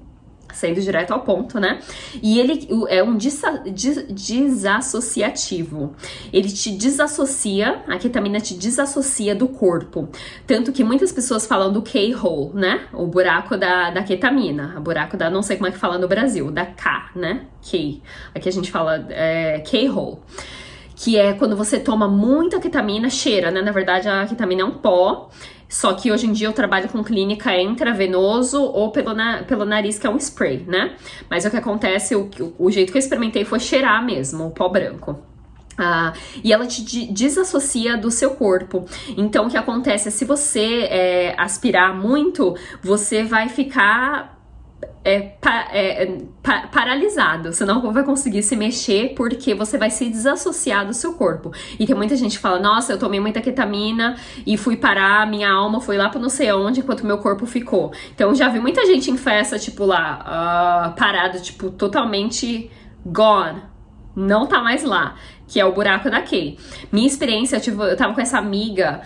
sendo 0.53 0.82
direto 0.82 1.12
ao 1.12 1.22
ponto, 1.22 1.60
né? 1.60 1.79
E 2.22 2.39
ele 2.39 2.68
é 2.89 3.03
um 3.03 3.18
desassociativo. 3.18 5.96
Ele 6.32 6.50
te 6.50 6.72
desassocia, 6.72 7.84
a 7.88 7.98
ketamina 7.98 8.39
te 8.39 8.53
desassocia 8.53 9.36
do 9.36 9.48
corpo. 9.48 10.10
Tanto 10.46 10.72
que 10.72 10.84
muitas 10.84 11.12
pessoas 11.12 11.46
falam 11.46 11.72
do 11.72 11.82
K-hole, 11.82 12.51
né? 12.53 12.88
O 12.94 13.06
buraco 13.06 13.58
da, 13.58 13.91
da 13.91 14.03
ketamina. 14.03 14.75
O 14.77 14.82
buraco 14.82 15.18
da, 15.18 15.29
não 15.29 15.41
sei 15.41 15.58
como 15.58 15.68
é 15.68 15.72
que 15.72 15.77
fala 15.77 15.98
no 15.98 16.08
Brasil, 16.08 16.51
da 16.51 16.65
K, 16.65 17.12
né? 17.15 17.46
K. 17.62 18.01
Aqui 18.34 18.50
a 18.50 18.51
gente 18.51 18.72
fala 18.72 19.06
é, 19.10 19.60
K-hole 19.60 20.18
que 21.01 21.18
é 21.18 21.32
quando 21.32 21.56
você 21.56 21.79
toma 21.79 22.10
muita 22.10 22.60
ketamina, 22.60 23.10
cheira, 23.10 23.50
né? 23.50 23.62
Na 23.62 23.72
verdade, 23.72 24.10
a 24.10 24.25
ketamina 24.25 24.63
é 24.63 24.65
um 24.65 24.72
pó 24.72 25.29
só 25.70 25.94
que 25.94 26.12
hoje 26.12 26.26
em 26.26 26.34
dia 26.34 26.48
eu 26.48 26.54
trabalho 26.54 26.90
com 26.90 27.04
clínica 27.04 27.56
intravenoso 27.56 28.62
ou 28.62 28.92
pelo, 28.92 29.14
na, 29.14 29.44
pelo 29.44 29.64
nariz, 29.64 30.00
que 30.00 30.08
é 30.08 30.10
um 30.10 30.18
spray, 30.18 30.66
né? 30.68 30.96
Mas 31.30 31.46
o 31.46 31.52
que 31.52 31.58
acontece, 31.58 32.16
o, 32.16 32.30
o 32.58 32.72
jeito 32.72 32.92
que 32.92 32.98
eu 32.98 33.00
experimentei 33.00 33.46
foi 33.46 33.60
cheirar 33.60 34.04
mesmo, 34.04 34.48
o 34.48 34.52
pó 34.52 34.68
branco. 34.68 35.24
Ah, 35.78 36.12
e 36.44 36.52
ela 36.52 36.68
te 36.68 36.84
desassocia 37.14 37.96
do 37.96 38.12
seu 38.12 38.32
corpo. 38.32 38.86
Então, 39.16 39.46
o 39.46 39.50
que 39.50 39.56
acontece 39.56 40.10
é 40.10 40.12
se 40.12 40.26
você 40.26 40.88
é, 40.90 41.36
aspirar 41.38 41.96
muito, 41.96 42.54
você 42.82 43.24
vai 43.24 43.48
ficar 43.48 44.38
é, 45.03 45.20
pa, 45.20 45.68
é, 45.72 46.03
é, 46.03 46.18
pa, 46.44 46.68
paralisado. 46.68 47.53
Você 47.53 47.63
não 47.63 47.91
vai 47.91 48.03
conseguir 48.03 48.44
se 48.44 48.56
mexer 48.56 49.13
porque 49.15 49.53
você 49.53 49.77
vai 49.77 49.89
se 49.89 50.10
desassociar 50.10 50.86
do 50.86 50.94
seu 50.94 51.13
corpo. 51.13 51.51
E 51.79 51.86
tem 51.86 51.96
muita 51.96 52.15
gente 52.15 52.36
que 52.36 52.41
fala: 52.41 52.60
Nossa, 52.60 52.94
eu 52.94 53.00
tomei 53.00 53.20
muita 53.20 53.41
ketamina 53.41 54.15
e 54.46 54.58
fui 54.58 54.75
parar, 54.75 55.27
minha 55.27 55.51
alma 55.51 55.79
foi 55.79 55.98
lá 55.98 56.10
pra 56.10 56.20
não 56.20 56.29
sei 56.29 56.51
onde 56.51 56.82
enquanto 56.82 57.06
meu 57.06 57.18
corpo 57.20 57.46
ficou. 57.46 57.91
Então 58.13 58.34
já 58.36 58.50
vi 58.50 58.60
muita 58.60 58.86
gente 58.86 59.10
em 59.10 59.18
festa, 59.18 59.58
tipo 59.58 59.86
lá, 59.86 60.91
uh, 60.91 61.00
parado, 61.00 61.41
tipo, 61.41 61.70
totalmente 61.72 62.70
gone. 63.06 63.62
Não 64.15 64.48
tá 64.48 64.62
mais 64.62 64.84
lá. 64.84 65.15
Que 65.48 65.60
é 65.60 65.65
o 65.65 65.72
buraco 65.72 66.12
da 66.12 66.22
Kay. 66.22 66.60
Minha 66.91 67.08
experiência, 67.08 67.60
tipo, 67.60 67.82
eu 67.82 67.98
tava 67.98 68.13
com 68.13 68.22
essa 68.22 68.38
amiga 68.38 69.01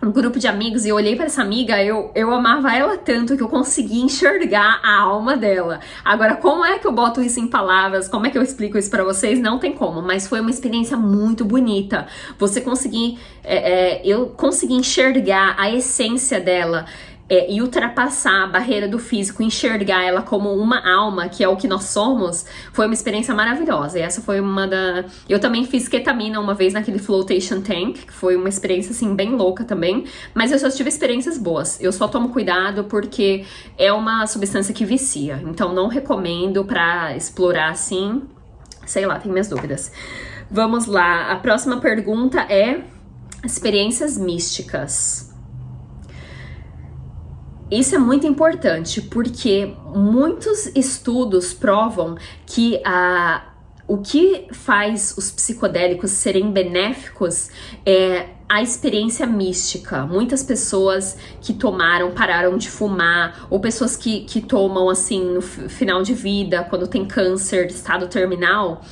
um 0.00 0.12
grupo 0.12 0.38
de 0.38 0.46
amigos 0.46 0.84
e 0.84 0.90
eu 0.90 0.96
olhei 0.96 1.16
para 1.16 1.26
essa 1.26 1.42
amiga, 1.42 1.82
eu, 1.82 2.10
eu 2.14 2.32
amava 2.32 2.74
ela 2.74 2.96
tanto 2.96 3.36
que 3.36 3.42
eu 3.42 3.48
consegui 3.48 4.00
enxergar 4.00 4.80
a 4.82 5.00
alma 5.00 5.36
dela. 5.36 5.80
Agora, 6.04 6.36
como 6.36 6.64
é 6.64 6.78
que 6.78 6.86
eu 6.86 6.92
boto 6.92 7.20
isso 7.20 7.40
em 7.40 7.48
palavras? 7.48 8.08
Como 8.08 8.26
é 8.26 8.30
que 8.30 8.38
eu 8.38 8.42
explico 8.42 8.78
isso 8.78 8.90
para 8.90 9.02
vocês? 9.02 9.40
Não 9.40 9.58
tem 9.58 9.72
como, 9.72 10.00
mas 10.00 10.28
foi 10.28 10.40
uma 10.40 10.50
experiência 10.50 10.96
muito 10.96 11.44
bonita. 11.44 12.06
Você 12.38 12.60
conseguir, 12.60 13.18
é, 13.42 13.56
é, 13.56 14.02
eu 14.04 14.26
consegui 14.26 14.74
enxergar 14.74 15.56
a 15.58 15.70
essência 15.70 16.40
dela 16.40 16.86
é, 17.28 17.52
e 17.52 17.60
ultrapassar 17.60 18.44
a 18.44 18.46
barreira 18.46 18.88
do 18.88 18.98
físico, 18.98 19.42
enxergar 19.42 20.02
ela 20.02 20.22
como 20.22 20.54
uma 20.54 20.80
alma, 20.88 21.28
que 21.28 21.44
é 21.44 21.48
o 21.48 21.56
que 21.56 21.68
nós 21.68 21.84
somos, 21.84 22.46
foi 22.72 22.86
uma 22.86 22.94
experiência 22.94 23.34
maravilhosa. 23.34 23.98
E 23.98 24.02
essa 24.02 24.22
foi 24.22 24.40
uma 24.40 24.66
da. 24.66 25.04
Eu 25.28 25.38
também 25.38 25.66
fiz 25.66 25.86
ketamina 25.88 26.40
uma 26.40 26.54
vez 26.54 26.72
naquele 26.72 26.98
flotation 26.98 27.60
tank, 27.60 28.06
que 28.06 28.12
foi 28.12 28.34
uma 28.36 28.48
experiência 28.48 28.92
assim 28.92 29.14
bem 29.14 29.34
louca 29.34 29.64
também. 29.64 30.04
Mas 30.34 30.52
eu 30.52 30.58
só 30.58 30.70
tive 30.70 30.88
experiências 30.88 31.36
boas. 31.36 31.78
Eu 31.80 31.92
só 31.92 32.08
tomo 32.08 32.30
cuidado 32.30 32.84
porque 32.84 33.44
é 33.76 33.92
uma 33.92 34.26
substância 34.26 34.72
que 34.72 34.84
vicia. 34.84 35.42
Então 35.44 35.74
não 35.74 35.88
recomendo 35.88 36.64
para 36.64 37.14
explorar 37.14 37.70
assim. 37.70 38.22
Sei 38.86 39.04
lá, 39.04 39.18
tem 39.18 39.30
minhas 39.30 39.48
dúvidas. 39.48 39.92
Vamos 40.50 40.86
lá. 40.86 41.30
A 41.30 41.36
próxima 41.36 41.78
pergunta 41.78 42.40
é 42.40 42.80
experiências 43.44 44.16
místicas. 44.16 45.27
Isso 47.70 47.94
é 47.94 47.98
muito 47.98 48.26
importante 48.26 49.02
porque 49.02 49.74
muitos 49.94 50.66
estudos 50.74 51.52
provam 51.52 52.16
que 52.46 52.80
a, 52.82 53.44
o 53.86 53.98
que 53.98 54.46
faz 54.52 55.14
os 55.18 55.30
psicodélicos 55.30 56.10
serem 56.12 56.50
benéficos 56.50 57.50
é 57.84 58.30
a 58.48 58.62
experiência 58.62 59.26
mística. 59.26 60.06
Muitas 60.06 60.42
pessoas 60.42 61.18
que 61.42 61.52
tomaram 61.52 62.12
pararam 62.12 62.56
de 62.56 62.70
fumar, 62.70 63.46
ou 63.50 63.60
pessoas 63.60 63.94
que, 63.94 64.20
que 64.20 64.40
tomam 64.40 64.88
assim 64.88 65.22
no 65.34 65.42
final 65.42 66.02
de 66.02 66.14
vida, 66.14 66.64
quando 66.70 66.86
tem 66.86 67.04
câncer, 67.04 67.66
estado 67.66 68.08
terminal 68.08 68.82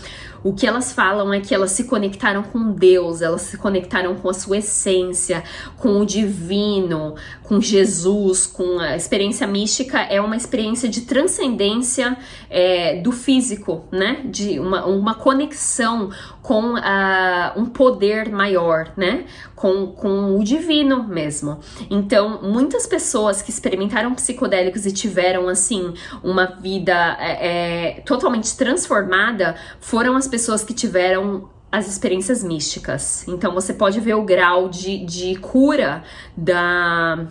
o 0.47 0.53
que 0.53 0.65
elas 0.65 0.93
falam 0.93 1.35
é 1.35 1.41
que 1.41 1.53
elas 1.53 1.73
se 1.73 1.85
conectaram 1.85 2.41
com 2.41 2.71
Deus, 2.71 3.21
elas 3.21 3.43
se 3.43 3.57
conectaram 3.57 4.15
com 4.15 4.29
a 4.31 4.33
sua 4.33 4.59
essência, 4.59 5.43
com 5.77 5.99
o 6.01 6.07
divino, 6.07 7.17
com 7.47 7.61
Jesus, 7.61 8.47
com 8.47 8.81
a 8.81 8.97
experiência 8.97 9.47
mística 9.47 10.01
é 10.01 10.21
uma 10.21 10.37
experiência 10.37 10.89
de 10.89 11.03
transcendência 11.03 12.17
é, 12.51 12.97
do 13.01 13.13
físico, 13.13 13.85
né? 13.91 14.23
De 14.25 14.59
uma, 14.59 14.85
uma 14.85 15.15
conexão 15.15 16.11
com 16.43 16.75
uh, 16.75 17.53
um 17.57 17.67
poder 17.67 18.31
maior, 18.31 18.93
né? 18.97 19.25
Com, 19.55 19.87
com 19.89 20.39
o 20.39 20.45
divino 20.45 21.05
mesmo. 21.05 21.61
Então, 21.89 22.41
muitas 22.43 22.87
pessoas 22.87 23.41
que 23.41 23.51
experimentaram 23.51 24.15
psicodélicos 24.15 24.85
e 24.85 24.93
tiveram, 24.93 25.49
assim, 25.49 25.95
uma 26.23 26.47
vida 26.47 27.17
é, 27.21 27.97
é, 27.99 28.01
totalmente 28.01 28.57
transformada 28.57 29.57
foram 29.81 30.17
as 30.17 30.27
pessoas 30.27 30.65
que 30.65 30.75
tiveram 30.75 31.49
as 31.71 31.89
experiências 31.89 32.43
místicas. 32.43 33.27
Então, 33.29 33.53
você 33.53 33.75
pode 33.75 34.01
ver 34.01 34.15
o 34.15 34.23
grau 34.23 34.69
de, 34.69 35.05
de 35.05 35.37
cura 35.37 36.03
da, 36.37 37.27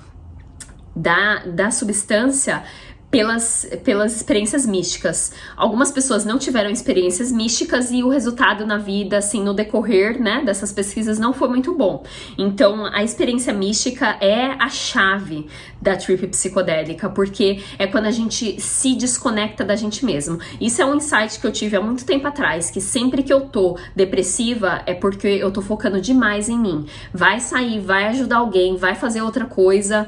da, 0.95 1.45
da 1.45 1.71
substância 1.71 2.63
pelas, 3.09 3.67
pelas 3.83 4.15
experiências 4.15 4.65
místicas. 4.65 5.31
Algumas 5.55 5.91
pessoas 5.91 6.25
não 6.25 6.37
tiveram 6.37 6.69
experiências 6.69 7.31
místicas 7.31 7.91
e 7.91 8.03
o 8.03 8.09
resultado 8.09 8.65
na 8.65 8.77
vida, 8.77 9.17
assim, 9.17 9.43
no 9.43 9.53
decorrer, 9.53 10.21
né, 10.21 10.43
dessas 10.45 10.71
pesquisas 10.71 11.17
não 11.17 11.33
foi 11.33 11.47
muito 11.47 11.73
bom. 11.73 12.03
Então, 12.37 12.85
a 12.85 13.03
experiência 13.03 13.53
mística 13.53 14.17
é 14.19 14.55
a 14.59 14.69
chave 14.69 15.47
da 15.81 15.95
trip 15.95 16.27
psicodélica, 16.27 17.09
porque 17.09 17.63
é 17.77 17.87
quando 17.87 18.05
a 18.05 18.11
gente 18.11 18.59
se 18.59 18.95
desconecta 18.95 19.63
da 19.63 19.75
gente 19.75 20.03
mesmo. 20.03 20.39
Isso 20.59 20.81
é 20.81 20.85
um 20.85 20.95
insight 20.95 21.39
que 21.39 21.47
eu 21.47 21.51
tive 21.51 21.77
há 21.77 21.81
muito 21.81 22.05
tempo 22.05 22.27
atrás, 22.27 22.69
que 22.69 22.81
sempre 22.81 23.23
que 23.23 23.31
eu 23.31 23.41
tô 23.41 23.77
depressiva 23.95 24.81
é 24.85 24.93
porque 24.93 25.27
eu 25.27 25.51
tô 25.51 25.61
focando 25.61 26.01
demais 26.01 26.49
em 26.49 26.57
mim. 26.57 26.85
Vai 27.13 27.39
sair, 27.39 27.79
vai 27.79 28.07
ajudar 28.07 28.37
alguém, 28.37 28.75
vai 28.75 28.95
fazer 28.95 29.21
outra 29.21 29.45
coisa 29.45 30.07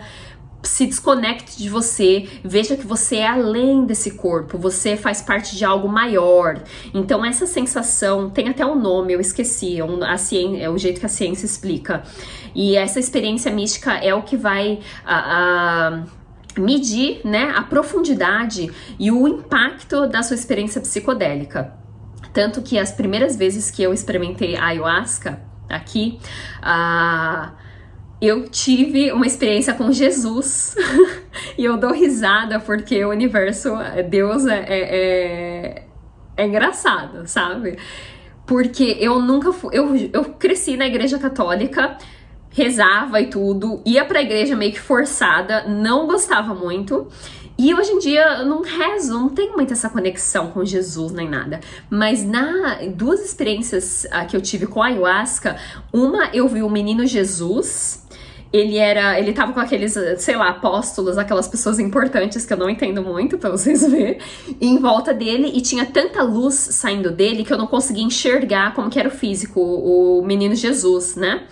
se 0.68 0.86
desconecte 0.86 1.58
de 1.58 1.70
você, 1.70 2.28
veja 2.44 2.76
que 2.76 2.86
você 2.86 3.18
é 3.18 3.28
além 3.28 3.86
desse 3.86 4.12
corpo, 4.12 4.58
você 4.58 4.96
faz 4.96 5.22
parte 5.22 5.56
de 5.56 5.66
algo 5.66 5.88
maior. 5.88 6.62
Então 6.94 7.26
essa 7.26 7.46
sensação 7.46 8.30
tem 8.30 8.50
até 8.50 8.66
um 8.66 8.80
nome, 8.80 9.14
eu 9.14 9.20
esqueci, 9.20 9.80
é 9.80 9.84
a 10.06 10.18
ciência, 10.18 10.64
é 10.64 10.70
o 10.70 10.78
jeito 10.78 11.00
que 11.00 11.06
a 11.06 11.10
ciência 11.10 11.46
explica. 11.46 12.04
E 12.54 12.76
essa 12.76 13.00
experiência 13.00 13.52
mística 13.52 13.94
é 13.94 14.14
o 14.14 14.24
que 14.24 14.36
vai 14.36 14.80
a, 15.06 15.98
a 15.98 16.04
medir, 16.60 17.22
né, 17.24 17.54
a 17.56 17.62
profundidade 17.62 18.72
e 19.00 19.12
o 19.12 19.28
impacto 19.28 20.08
da 20.08 20.24
sua 20.24 20.36
experiência 20.36 20.82
psicodélica. 20.82 21.74
Tanto 22.34 22.62
que 22.62 22.78
as 22.78 22.92
primeiras 22.92 23.36
vezes 23.36 23.72
que 23.72 23.82
eu 23.82 23.94
experimentei 23.94 24.56
ayahuasca 24.56 25.42
aqui, 25.70 26.20
a 26.62 27.54
eu 28.20 28.50
tive 28.50 29.12
uma 29.12 29.28
experiência 29.28 29.74
com 29.74 29.92
Jesus 29.92 30.76
e 31.58 31.64
eu 31.64 31.78
dou 31.78 31.92
risada 31.92 32.60
porque 32.60 33.04
o 33.06 33.10
universo, 33.10 33.70
Deus 34.10 34.46
é, 34.48 34.66
é, 34.68 34.80
é, 34.80 35.84
é 36.36 36.46
engraçado, 36.46 37.28
sabe? 37.28 37.78
Porque 38.46 38.98
eu 39.00 39.22
nunca 39.22 39.54
fui. 39.54 39.78
Eu, 39.78 39.96
eu 40.14 40.26
cresci 40.26 40.78
na 40.78 40.88
igreja 40.88 41.20
católica, 41.20 41.98
rezava 42.50 43.22
e 43.22 43.28
tudo, 43.28 43.82
ia 43.86 44.04
pra 44.04 44.22
igreja 44.22 44.56
meio 44.56 44.72
que 44.72 44.80
forçada, 44.80 45.68
não 45.68 46.08
gostava 46.08 46.56
muito. 46.56 47.08
E 47.60 47.74
hoje 47.74 47.92
em 47.92 48.00
dia 48.00 48.40
eu 48.40 48.46
não 48.46 48.62
rezo, 48.62 49.14
não 49.14 49.30
tenho 49.30 49.54
muito 49.54 49.74
essa 49.74 49.90
conexão 49.90 50.52
com 50.52 50.64
Jesus 50.64 51.12
nem 51.12 51.28
nada. 51.28 51.60
Mas 51.90 52.24
na 52.24 52.80
duas 52.96 53.20
experiências 53.20 54.06
uh, 54.06 54.28
que 54.28 54.38
eu 54.38 54.42
tive 54.42 54.68
com 54.68 54.82
a 54.82 54.88
ayahuasca, 54.88 55.56
uma 55.92 56.30
eu 56.34 56.48
vi 56.48 56.62
o 56.62 56.70
menino 56.70 57.06
Jesus 57.06 58.07
ele 58.52 58.78
era, 58.78 59.20
ele 59.20 59.34
tava 59.34 59.54
com 59.54 59.60
aqueles, 59.60 59.96
sei 60.18 60.36
lá, 60.36 60.50
apóstolos, 60.50 61.18
aquelas 61.18 61.48
pessoas 61.48 61.80
importantes 61.80 62.46
que 62.46 62.54
eu 62.54 62.58
não 62.58 62.70
entendo 62.70 63.04
muito, 63.04 63.38
pra 63.38 63.50
vocês 63.50 63.86
verem, 63.90 64.18
em 64.60 64.80
volta 64.80 65.14
dele 65.14 65.52
e 65.54 65.62
tinha 65.62 65.86
tanta 65.86 66.24
luz 66.24 66.56
saindo 66.56 67.12
dele 67.12 67.44
que 67.44 67.52
eu 67.52 67.58
não 67.58 67.68
conseguia 67.68 68.04
enxergar 68.04 68.74
como 68.74 68.90
que 68.90 69.00
era 69.00 69.10
o 69.10 69.12
físico, 69.12 69.60
o 69.60 70.24
menino 70.26 70.56
Jesus, 70.56 71.16
né? 71.16 71.44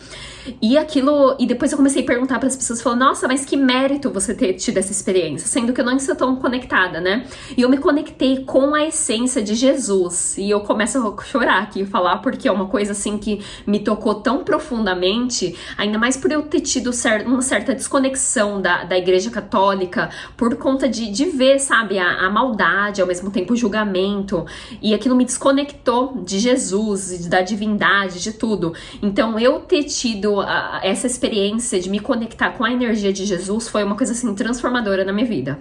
E 0.61 0.77
aquilo. 0.77 1.35
E 1.39 1.45
depois 1.45 1.71
eu 1.71 1.77
comecei 1.77 2.03
a 2.03 2.05
perguntar 2.05 2.39
para 2.39 2.47
as 2.47 2.55
pessoas, 2.55 2.81
falando, 2.81 2.99
nossa, 2.99 3.27
mas 3.27 3.45
que 3.45 3.57
mérito 3.57 4.09
você 4.09 4.33
ter 4.33 4.53
tido 4.53 4.77
essa 4.77 4.91
experiência, 4.91 5.47
sendo 5.47 5.73
que 5.73 5.81
eu 5.81 5.85
não 5.85 5.95
estou 5.95 6.15
tão 6.15 6.35
conectada, 6.35 6.99
né? 6.99 7.25
E 7.55 7.61
eu 7.61 7.69
me 7.69 7.77
conectei 7.77 8.43
com 8.43 8.73
a 8.75 8.85
essência 8.85 9.41
de 9.41 9.55
Jesus. 9.55 10.37
E 10.37 10.49
eu 10.49 10.61
começo 10.61 10.97
a 10.97 11.23
chorar 11.23 11.63
aqui 11.63 11.81
e 11.81 11.85
falar, 11.85 12.17
porque 12.17 12.47
é 12.47 12.51
uma 12.51 12.67
coisa 12.67 12.91
assim 12.91 13.17
que 13.17 13.41
me 13.65 13.79
tocou 13.79 14.15
tão 14.15 14.43
profundamente, 14.43 15.55
ainda 15.77 15.97
mais 15.97 16.17
por 16.17 16.31
eu 16.31 16.43
ter 16.43 16.61
tido 16.61 16.91
uma 17.25 17.41
certa 17.41 17.73
desconexão 17.73 18.61
da, 18.61 18.83
da 18.83 18.97
igreja 18.97 19.29
católica, 19.29 20.09
por 20.37 20.55
conta 20.57 20.87
de, 20.87 21.09
de 21.09 21.25
ver, 21.25 21.59
sabe, 21.59 21.97
a, 21.99 22.25
a 22.25 22.29
maldade, 22.29 23.01
ao 23.01 23.07
mesmo 23.07 23.31
tempo 23.31 23.53
o 23.53 23.55
julgamento. 23.55 24.45
E 24.81 24.93
aquilo 24.93 25.15
me 25.15 25.25
desconectou 25.25 26.21
de 26.23 26.39
Jesus, 26.39 27.27
da 27.27 27.41
divindade, 27.41 28.21
de 28.21 28.33
tudo. 28.33 28.73
Então 29.01 29.39
eu 29.39 29.59
ter 29.59 29.83
tido 29.83 30.34
a, 30.41 30.79
essa 30.83 31.07
experiência 31.07 31.79
de 31.79 31.89
me 31.89 31.99
conectar 31.99 32.51
com 32.51 32.63
a 32.63 32.71
energia 32.71 33.11
de 33.11 33.25
Jesus 33.25 33.67
foi 33.67 33.83
uma 33.83 33.95
coisa 33.95 34.13
assim 34.13 34.33
transformadora 34.33 35.03
na 35.03 35.13
minha 35.13 35.25
vida. 35.25 35.59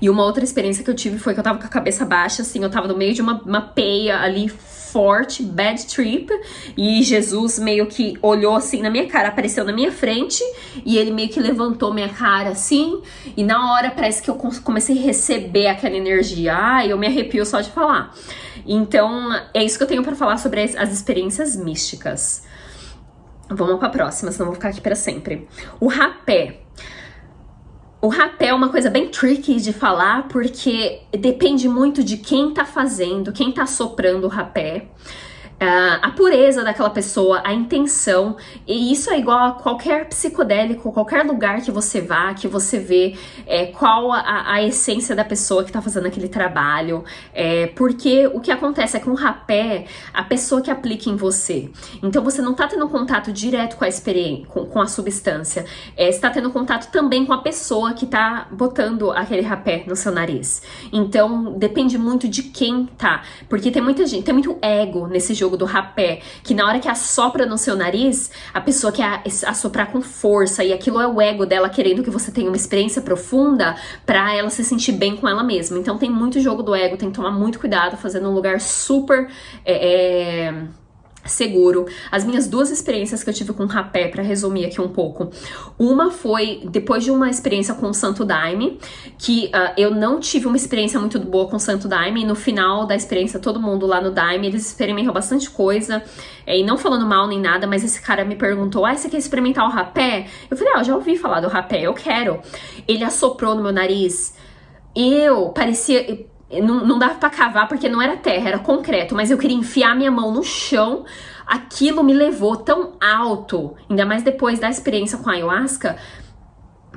E 0.00 0.08
uma 0.08 0.24
outra 0.24 0.44
experiência 0.44 0.84
que 0.84 0.90
eu 0.90 0.94
tive 0.94 1.18
foi 1.18 1.34
que 1.34 1.40
eu 1.40 1.44
tava 1.44 1.58
com 1.58 1.66
a 1.66 1.68
cabeça 1.68 2.04
baixa, 2.04 2.42
assim, 2.42 2.62
eu 2.62 2.70
tava 2.70 2.88
no 2.88 2.96
meio 2.96 3.12
de 3.12 3.20
uma, 3.20 3.40
uma 3.42 3.60
peia 3.60 4.20
ali 4.20 4.48
forte, 4.48 5.42
bad 5.42 5.86
trip, 5.86 6.30
e 6.76 7.02
Jesus 7.02 7.58
meio 7.58 7.86
que 7.86 8.16
olhou 8.22 8.56
assim 8.56 8.80
na 8.80 8.88
minha 8.88 9.06
cara, 9.06 9.28
apareceu 9.28 9.64
na 9.64 9.72
minha 9.72 9.92
frente, 9.92 10.42
e 10.84 10.96
ele 10.96 11.10
meio 11.10 11.28
que 11.28 11.38
levantou 11.40 11.92
minha 11.92 12.08
cara 12.08 12.50
assim, 12.50 13.02
e 13.36 13.44
na 13.44 13.72
hora 13.72 13.90
parece 13.90 14.22
que 14.22 14.30
eu 14.30 14.34
comecei 14.34 14.98
a 14.98 15.02
receber 15.02 15.66
aquela 15.66 15.96
energia. 15.96 16.56
Ah, 16.56 16.86
eu 16.86 16.96
me 16.96 17.06
arrepio 17.06 17.44
só 17.44 17.60
de 17.60 17.70
falar. 17.70 18.14
Então, 18.66 19.32
é 19.54 19.64
isso 19.64 19.76
que 19.76 19.84
eu 19.84 19.88
tenho 19.88 20.02
para 20.02 20.14
falar 20.14 20.38
sobre 20.38 20.62
as, 20.62 20.74
as 20.76 20.92
experiências 20.92 21.56
místicas. 21.56 22.46
Vamos 23.50 23.78
para 23.78 23.88
a 23.88 23.90
próxima, 23.90 24.30
senão 24.30 24.46
vou 24.46 24.54
ficar 24.54 24.68
aqui 24.68 24.80
para 24.80 24.94
sempre. 24.94 25.48
O 25.80 25.88
rapé. 25.88 26.60
O 28.00 28.08
rapé 28.08 28.48
é 28.48 28.54
uma 28.54 28.68
coisa 28.68 28.90
bem 28.90 29.08
tricky 29.08 29.56
de 29.56 29.72
falar 29.72 30.28
porque 30.28 31.00
depende 31.18 31.68
muito 31.68 32.04
de 32.04 32.18
quem 32.18 32.54
tá 32.54 32.64
fazendo, 32.64 33.32
quem 33.32 33.50
tá 33.50 33.66
soprando 33.66 34.24
o 34.24 34.28
rapé. 34.28 34.88
Uh, 35.60 35.98
a 36.02 36.12
pureza 36.12 36.62
daquela 36.62 36.88
pessoa, 36.88 37.42
a 37.44 37.52
intenção, 37.52 38.36
e 38.64 38.92
isso 38.92 39.10
é 39.10 39.18
igual 39.18 39.38
a 39.48 39.52
qualquer 39.54 40.08
psicodélico, 40.08 40.92
qualquer 40.92 41.26
lugar 41.26 41.60
que 41.62 41.72
você 41.72 42.00
vá, 42.00 42.32
que 42.32 42.46
você 42.46 42.78
vê 42.78 43.16
é, 43.44 43.66
qual 43.66 44.12
a, 44.12 44.52
a, 44.52 44.62
essência 44.62 45.16
da 45.16 45.24
pessoa 45.24 45.64
que 45.64 45.72
tá 45.72 45.82
fazendo 45.82 46.06
aquele 46.06 46.28
trabalho, 46.28 47.02
é, 47.34 47.66
porque 47.74 48.28
o 48.28 48.38
que 48.38 48.52
acontece 48.52 48.96
é 48.96 49.00
que 49.00 49.10
um 49.10 49.14
rapé, 49.14 49.86
a 50.14 50.22
pessoa 50.22 50.62
que 50.62 50.70
aplica 50.70 51.10
em 51.10 51.16
você, 51.16 51.68
então 52.04 52.22
você 52.22 52.40
não 52.40 52.54
tá 52.54 52.68
tendo 52.68 52.88
contato 52.88 53.32
direto 53.32 53.76
com 53.76 53.84
a 53.84 53.88
experiência, 53.88 54.46
com, 54.46 54.64
com 54.64 54.80
a 54.80 54.86
substância, 54.86 55.66
é, 55.96 56.08
está 56.08 56.30
tendo 56.30 56.50
contato 56.50 56.88
também 56.92 57.26
com 57.26 57.32
a 57.32 57.38
pessoa 57.38 57.94
que 57.94 58.06
tá 58.06 58.46
botando 58.52 59.10
aquele 59.10 59.42
rapé 59.42 59.82
no 59.88 59.96
seu 59.96 60.12
nariz. 60.12 60.62
Então 60.92 61.58
depende 61.58 61.98
muito 61.98 62.28
de 62.28 62.44
quem 62.44 62.86
tá, 62.96 63.24
porque 63.48 63.72
tem 63.72 63.82
muita 63.82 64.06
gente, 64.06 64.22
tem 64.22 64.34
muito 64.34 64.56
ego 64.62 65.08
nesse 65.08 65.34
jogo 65.34 65.47
jogo 65.48 65.56
do 65.56 65.64
rapé, 65.64 66.20
que 66.42 66.54
na 66.54 66.66
hora 66.66 66.78
que 66.78 66.88
assopra 66.88 67.46
no 67.46 67.56
seu 67.56 67.74
nariz, 67.74 68.30
a 68.52 68.60
pessoa 68.60 68.92
quer 68.92 69.22
assoprar 69.46 69.90
com 69.90 70.02
força 70.02 70.62
e 70.62 70.72
aquilo 70.72 71.00
é 71.00 71.06
o 71.08 71.20
ego 71.20 71.46
dela 71.46 71.70
querendo 71.70 72.02
que 72.02 72.10
você 72.10 72.30
tenha 72.30 72.48
uma 72.48 72.56
experiência 72.56 73.00
profunda 73.00 73.74
para 74.04 74.34
ela 74.34 74.50
se 74.50 74.62
sentir 74.62 74.92
bem 74.92 75.16
com 75.16 75.26
ela 75.26 75.42
mesma. 75.42 75.78
Então 75.78 75.96
tem 75.96 76.10
muito 76.10 76.38
jogo 76.40 76.62
do 76.62 76.74
ego, 76.74 76.96
tem 76.96 77.08
que 77.10 77.16
tomar 77.16 77.30
muito 77.30 77.58
cuidado, 77.58 77.96
fazendo 77.96 78.28
um 78.28 78.34
lugar 78.34 78.60
super. 78.60 79.28
É, 79.64 80.48
é 80.48 80.54
seguro. 81.28 81.86
As 82.10 82.24
minhas 82.24 82.46
duas 82.46 82.70
experiências 82.70 83.22
que 83.22 83.30
eu 83.30 83.34
tive 83.34 83.52
com 83.52 83.66
rapé, 83.66 84.08
para 84.08 84.22
resumir 84.22 84.64
aqui 84.64 84.80
um 84.80 84.88
pouco. 84.88 85.30
Uma 85.78 86.10
foi 86.10 86.62
depois 86.70 87.04
de 87.04 87.10
uma 87.10 87.28
experiência 87.30 87.74
com 87.74 87.88
o 87.88 87.94
Santo 87.94 88.24
Daime, 88.24 88.78
que 89.18 89.46
uh, 89.46 89.72
eu 89.76 89.94
não 89.94 90.20
tive 90.20 90.46
uma 90.46 90.56
experiência 90.56 90.98
muito 90.98 91.18
boa 91.18 91.48
com 91.48 91.56
o 91.56 91.60
Santo 91.60 91.88
Daime, 91.88 92.22
e 92.22 92.26
no 92.26 92.34
final 92.34 92.86
da 92.86 92.94
experiência, 92.94 93.38
todo 93.38 93.60
mundo 93.60 93.86
lá 93.86 94.00
no 94.00 94.10
Daime, 94.10 94.46
eles 94.46 94.66
experimentam 94.66 95.12
bastante 95.12 95.50
coisa, 95.50 96.02
é, 96.46 96.58
e 96.58 96.64
não 96.64 96.78
falando 96.78 97.06
mal 97.06 97.26
nem 97.26 97.40
nada, 97.40 97.66
mas 97.66 97.84
esse 97.84 98.00
cara 98.00 98.24
me 98.24 98.36
perguntou, 98.36 98.86
ah, 98.86 98.94
você 98.94 99.08
quer 99.08 99.18
experimentar 99.18 99.64
o 99.66 99.70
rapé? 99.70 100.26
Eu 100.50 100.56
falei, 100.56 100.72
ah, 100.74 100.78
eu 100.80 100.84
já 100.84 100.94
ouvi 100.94 101.16
falar 101.16 101.40
do 101.40 101.48
rapé, 101.48 101.82
eu 101.82 101.94
quero. 101.94 102.40
Ele 102.86 103.04
assoprou 103.04 103.54
no 103.54 103.62
meu 103.62 103.72
nariz, 103.72 104.34
eu 104.94 105.50
parecia 105.50 106.26
não, 106.50 106.84
não 106.84 106.98
dava 106.98 107.14
para 107.16 107.30
cavar 107.30 107.68
porque 107.68 107.88
não 107.88 108.00
era 108.00 108.16
terra, 108.16 108.48
era 108.48 108.58
concreto, 108.58 109.14
mas 109.14 109.30
eu 109.30 109.38
queria 109.38 109.56
enfiar 109.56 109.94
minha 109.96 110.10
mão 110.10 110.32
no 110.32 110.42
chão. 110.42 111.04
Aquilo 111.46 112.02
me 112.02 112.12
levou 112.12 112.56
tão 112.56 112.92
alto, 113.00 113.74
ainda 113.88 114.04
mais 114.04 114.22
depois 114.22 114.58
da 114.58 114.68
experiência 114.68 115.18
com 115.18 115.30
a 115.30 115.34
ayahuasca, 115.34 115.96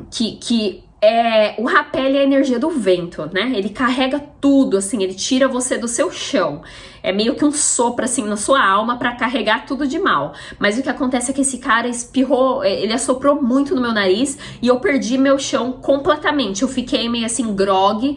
que, 0.09 0.37
que 0.37 0.83
é, 1.03 1.55
o 1.57 1.65
rapé 1.65 2.11
é 2.11 2.19
a 2.19 2.23
energia 2.23 2.59
do 2.59 2.69
vento, 2.69 3.27
né? 3.33 3.51
Ele 3.55 3.69
carrega 3.69 4.19
tudo, 4.19 4.77
assim, 4.77 5.01
ele 5.01 5.15
tira 5.15 5.47
você 5.47 5.75
do 5.75 5.87
seu 5.87 6.11
chão. 6.11 6.61
É 7.01 7.11
meio 7.11 7.33
que 7.33 7.43
um 7.43 7.51
sopro, 7.51 8.05
assim, 8.05 8.23
na 8.23 8.37
sua 8.37 8.63
alma 8.63 8.97
para 8.97 9.15
carregar 9.15 9.65
tudo 9.65 9.87
de 9.87 9.97
mal. 9.97 10.33
Mas 10.59 10.77
o 10.77 10.83
que 10.83 10.89
acontece 10.89 11.31
é 11.31 11.33
que 11.33 11.41
esse 11.41 11.57
cara 11.57 11.87
espirrou, 11.87 12.63
é, 12.63 12.71
ele 12.83 12.93
assoprou 12.93 13.41
muito 13.41 13.73
no 13.73 13.81
meu 13.81 13.91
nariz 13.91 14.37
e 14.61 14.67
eu 14.67 14.79
perdi 14.79 15.17
meu 15.17 15.39
chão 15.39 15.71
completamente. 15.71 16.61
Eu 16.61 16.67
fiquei 16.67 17.09
meio 17.09 17.25
assim, 17.25 17.55
grog, 17.55 18.15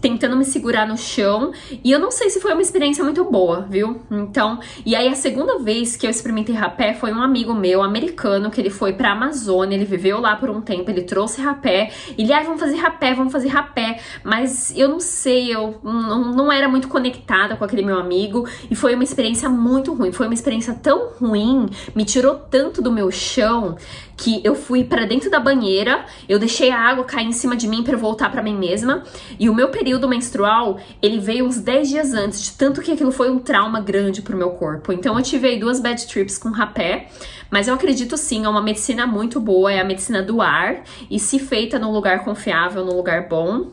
tentando 0.00 0.36
me 0.36 0.44
segurar 0.44 0.86
no 0.86 0.96
chão. 0.96 1.52
E 1.84 1.90
eu 1.90 1.98
não 1.98 2.10
sei 2.10 2.30
se 2.30 2.40
foi 2.40 2.52
uma 2.52 2.62
experiência 2.62 3.02
muito 3.04 3.24
boa, 3.24 3.66
viu? 3.68 4.00
Então, 4.10 4.58
e 4.84 4.94
aí 4.94 5.08
a 5.08 5.14
segunda 5.14 5.58
vez 5.58 5.96
que 5.96 6.06
eu 6.06 6.10
experimentei 6.10 6.54
rapé 6.54 6.94
foi 6.94 7.12
um 7.12 7.22
amigo 7.22 7.54
meu, 7.54 7.82
americano, 7.82 8.50
que 8.50 8.60
ele 8.60 8.70
foi 8.70 8.92
pra 8.92 9.12
Amazônia, 9.12 9.76
ele 9.76 9.84
viveu 9.84 10.20
lá 10.20 10.36
por 10.36 10.50
um 10.50 10.60
tempo, 10.60 10.90
ele 10.90 11.02
trouxe 11.02 11.40
rapé. 11.40 11.90
Ele, 12.16 12.32
ah, 12.32 12.42
vamos 12.42 12.60
fazer 12.60 12.76
rapé, 12.76 13.14
vamos 13.14 13.32
fazer 13.32 13.48
rapé. 13.48 14.00
Mas 14.22 14.76
eu 14.76 14.88
não 14.88 15.00
sei, 15.00 15.54
eu 15.54 15.78
não, 15.82 16.32
não 16.32 16.52
era 16.52 16.68
muito 16.68 16.88
conectada 16.88 17.56
com 17.56 17.64
aquele 17.64 17.82
meu 17.82 17.98
amigo. 17.98 18.46
E 18.70 18.74
foi 18.74 18.94
uma 18.94 19.04
experiência 19.04 19.48
muito 19.48 19.94
ruim. 19.94 20.12
Foi 20.12 20.26
uma 20.26 20.34
experiência 20.34 20.74
tão 20.74 21.10
ruim, 21.20 21.66
me 21.94 22.04
tirou 22.04 22.34
tanto 22.34 22.82
do 22.82 22.90
meu 22.90 23.10
chão 23.10 23.76
que 24.18 24.40
eu 24.42 24.56
fui 24.56 24.82
para 24.82 25.06
dentro 25.06 25.30
da 25.30 25.38
banheira, 25.38 26.04
eu 26.28 26.40
deixei 26.40 26.72
a 26.72 26.80
água 26.80 27.04
cair 27.04 27.26
em 27.26 27.32
cima 27.32 27.56
de 27.56 27.68
mim 27.68 27.84
para 27.84 27.96
voltar 27.96 28.30
para 28.30 28.42
mim 28.42 28.54
mesma. 28.54 29.04
E 29.38 29.48
o 29.48 29.54
meu 29.54 29.68
período 29.68 30.08
menstrual, 30.08 30.78
ele 31.00 31.20
veio 31.20 31.46
uns 31.46 31.60
10 31.60 31.88
dias 31.88 32.12
antes, 32.12 32.42
de 32.42 32.52
tanto 32.52 32.82
que 32.82 32.90
aquilo 32.90 33.12
foi 33.12 33.30
um 33.30 33.38
trauma 33.38 33.80
grande 33.80 34.20
pro 34.20 34.36
meu 34.36 34.50
corpo. 34.50 34.92
Então 34.92 35.16
eu 35.16 35.22
tive 35.22 35.46
aí 35.46 35.60
duas 35.60 35.78
bad 35.78 36.04
trips 36.08 36.36
com 36.36 36.50
rapé, 36.50 37.06
mas 37.48 37.68
eu 37.68 37.74
acredito 37.74 38.16
sim, 38.16 38.44
é 38.44 38.48
uma 38.48 38.60
medicina 38.60 39.06
muito 39.06 39.38
boa, 39.38 39.72
é 39.72 39.80
a 39.80 39.84
medicina 39.84 40.20
do 40.20 40.42
ar, 40.42 40.82
e 41.08 41.20
se 41.20 41.38
feita 41.38 41.78
num 41.78 41.92
lugar 41.92 42.24
confiável, 42.24 42.84
num 42.84 42.96
lugar 42.96 43.28
bom, 43.28 43.68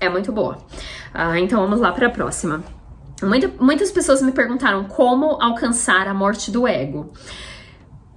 é 0.00 0.08
muito 0.08 0.32
boa. 0.32 0.58
Ah, 1.14 1.38
então 1.38 1.60
vamos 1.60 1.78
lá 1.78 1.92
para 1.92 2.08
a 2.08 2.10
próxima. 2.10 2.64
Muita, 3.22 3.48
muitas 3.60 3.92
pessoas 3.92 4.20
me 4.22 4.32
perguntaram 4.32 4.84
como 4.84 5.40
alcançar 5.40 6.08
a 6.08 6.14
morte 6.14 6.50
do 6.50 6.66
ego. 6.66 7.12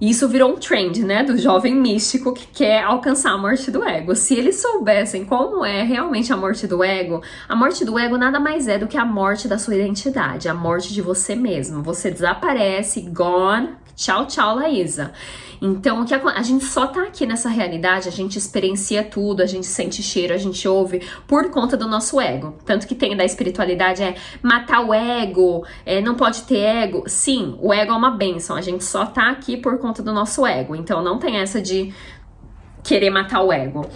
E 0.02 0.10
isso 0.10 0.28
virou 0.28 0.50
um 0.50 0.56
trend, 0.56 1.04
né, 1.04 1.22
do 1.22 1.38
jovem 1.38 1.76
místico 1.76 2.32
que 2.34 2.44
quer 2.48 2.82
alcançar 2.82 3.30
a 3.30 3.38
morte 3.38 3.70
do 3.70 3.84
ego. 3.84 4.16
Se 4.16 4.34
eles 4.34 4.60
soubessem 4.60 5.24
como 5.24 5.64
é 5.64 5.84
realmente 5.84 6.32
a 6.32 6.36
morte 6.36 6.66
do 6.66 6.82
ego, 6.82 7.22
a 7.48 7.54
morte 7.54 7.84
do 7.84 7.96
ego 7.96 8.18
nada 8.18 8.40
mais 8.40 8.66
é 8.66 8.80
do 8.80 8.88
que 8.88 8.98
a 8.98 9.04
morte 9.04 9.46
da 9.46 9.58
sua 9.58 9.76
identidade, 9.76 10.48
a 10.48 10.54
morte 10.54 10.92
de 10.92 11.00
você 11.00 11.36
mesmo. 11.36 11.84
Você 11.84 12.10
desaparece, 12.10 13.02
gone, 13.02 13.76
tchau, 13.94 14.26
tchau, 14.26 14.56
Laísa. 14.56 15.12
Então, 15.64 16.04
a, 16.04 16.30
a 16.40 16.42
gente 16.42 16.64
só 16.64 16.88
tá 16.88 17.04
aqui 17.04 17.24
nessa 17.24 17.48
realidade, 17.48 18.08
a 18.08 18.10
gente 18.10 18.36
experiencia 18.36 19.04
tudo, 19.04 19.42
a 19.42 19.46
gente 19.46 19.64
sente 19.64 20.02
cheiro, 20.02 20.34
a 20.34 20.36
gente 20.36 20.66
ouve 20.66 21.00
por 21.24 21.50
conta 21.50 21.76
do 21.76 21.86
nosso 21.86 22.20
ego. 22.20 22.58
Tanto 22.66 22.84
que 22.84 22.96
tem 22.96 23.16
da 23.16 23.24
espiritualidade 23.24 24.02
é 24.02 24.16
matar 24.42 24.80
o 24.80 24.92
ego, 24.92 25.64
é, 25.86 26.00
não 26.00 26.16
pode 26.16 26.42
ter 26.42 26.58
ego. 26.58 27.04
Sim, 27.06 27.56
o 27.60 27.72
ego 27.72 27.92
é 27.92 27.96
uma 27.96 28.10
benção, 28.10 28.56
a 28.56 28.60
gente 28.60 28.82
só 28.82 29.06
tá 29.06 29.30
aqui 29.30 29.56
por 29.56 29.78
conta 29.78 30.02
do 30.02 30.12
nosso 30.12 30.44
ego. 30.44 30.74
Então, 30.74 31.00
não 31.00 31.16
tem 31.20 31.36
essa 31.36 31.62
de 31.62 31.94
querer 32.82 33.10
matar 33.10 33.42
o 33.42 33.52
ego. 33.52 33.88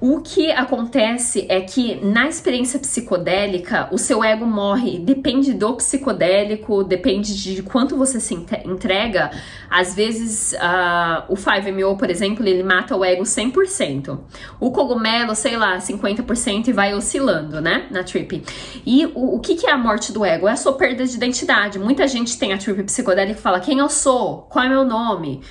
O 0.00 0.22
que 0.22 0.50
acontece 0.50 1.44
é 1.46 1.60
que 1.60 2.02
na 2.02 2.26
experiência 2.26 2.78
psicodélica, 2.78 3.86
o 3.92 3.98
seu 3.98 4.24
ego 4.24 4.46
morre, 4.46 4.98
depende 4.98 5.52
do 5.52 5.74
psicodélico, 5.74 6.82
depende 6.82 7.34
de 7.34 7.62
quanto 7.62 7.98
você 7.98 8.18
se 8.18 8.32
entrega. 8.64 9.30
Às 9.68 9.94
vezes, 9.94 10.54
uh, 10.54 11.30
o 11.30 11.34
5MO, 11.34 11.98
por 11.98 12.08
exemplo, 12.08 12.46
ele 12.48 12.62
mata 12.62 12.96
o 12.96 13.04
ego 13.04 13.24
100%. 13.24 14.18
O 14.58 14.70
cogumelo, 14.70 15.34
sei 15.34 15.58
lá, 15.58 15.76
50% 15.76 16.68
e 16.68 16.72
vai 16.72 16.94
oscilando, 16.94 17.60
né, 17.60 17.86
na 17.90 18.02
trip. 18.02 18.42
E 18.86 19.04
o, 19.14 19.36
o 19.36 19.38
que, 19.38 19.54
que 19.54 19.66
é 19.66 19.72
a 19.72 19.76
morte 19.76 20.12
do 20.12 20.24
ego? 20.24 20.48
É 20.48 20.52
a 20.52 20.56
sua 20.56 20.72
perda 20.72 21.04
de 21.04 21.14
identidade. 21.14 21.78
Muita 21.78 22.08
gente 22.08 22.38
tem 22.38 22.54
a 22.54 22.58
trip 22.58 22.82
psicodélica 22.84 23.38
e 23.38 23.42
fala 23.42 23.60
quem 23.60 23.80
eu 23.80 23.90
sou, 23.90 24.46
qual 24.48 24.64
é 24.64 24.68
meu 24.70 24.84
nome 24.84 25.42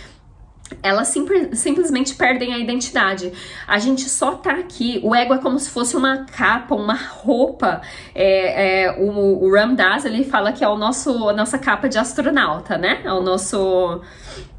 elas 0.81 1.07
simples, 1.07 1.59
simplesmente 1.59 2.15
perdem 2.15 2.53
a 2.53 2.57
identidade. 2.57 3.31
A 3.67 3.79
gente 3.79 4.09
só 4.09 4.35
tá 4.35 4.51
aqui. 4.51 4.99
O 5.03 5.15
ego 5.15 5.33
é 5.33 5.37
como 5.37 5.59
se 5.59 5.69
fosse 5.69 5.95
uma 5.95 6.25
capa, 6.25 6.75
uma 6.75 6.95
roupa. 6.95 7.81
É, 8.13 8.85
é, 8.85 8.91
o, 8.99 9.43
o 9.43 9.53
Ram 9.53 9.75
Dass, 9.75 10.05
ele 10.05 10.23
fala 10.23 10.51
que 10.51 10.63
é 10.63 10.67
o 10.67 10.77
nosso, 10.77 11.29
a 11.29 11.33
nossa 11.33 11.57
capa 11.57 11.89
de 11.89 11.97
astronauta, 11.97 12.77
né? 12.77 13.01
É 13.03 13.11
o 13.11 13.21
nosso, 13.21 14.01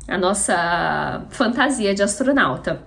a 0.08 0.18
nossa 0.18 1.26
fantasia 1.30 1.94
de 1.94 2.02
astronauta. 2.02 2.82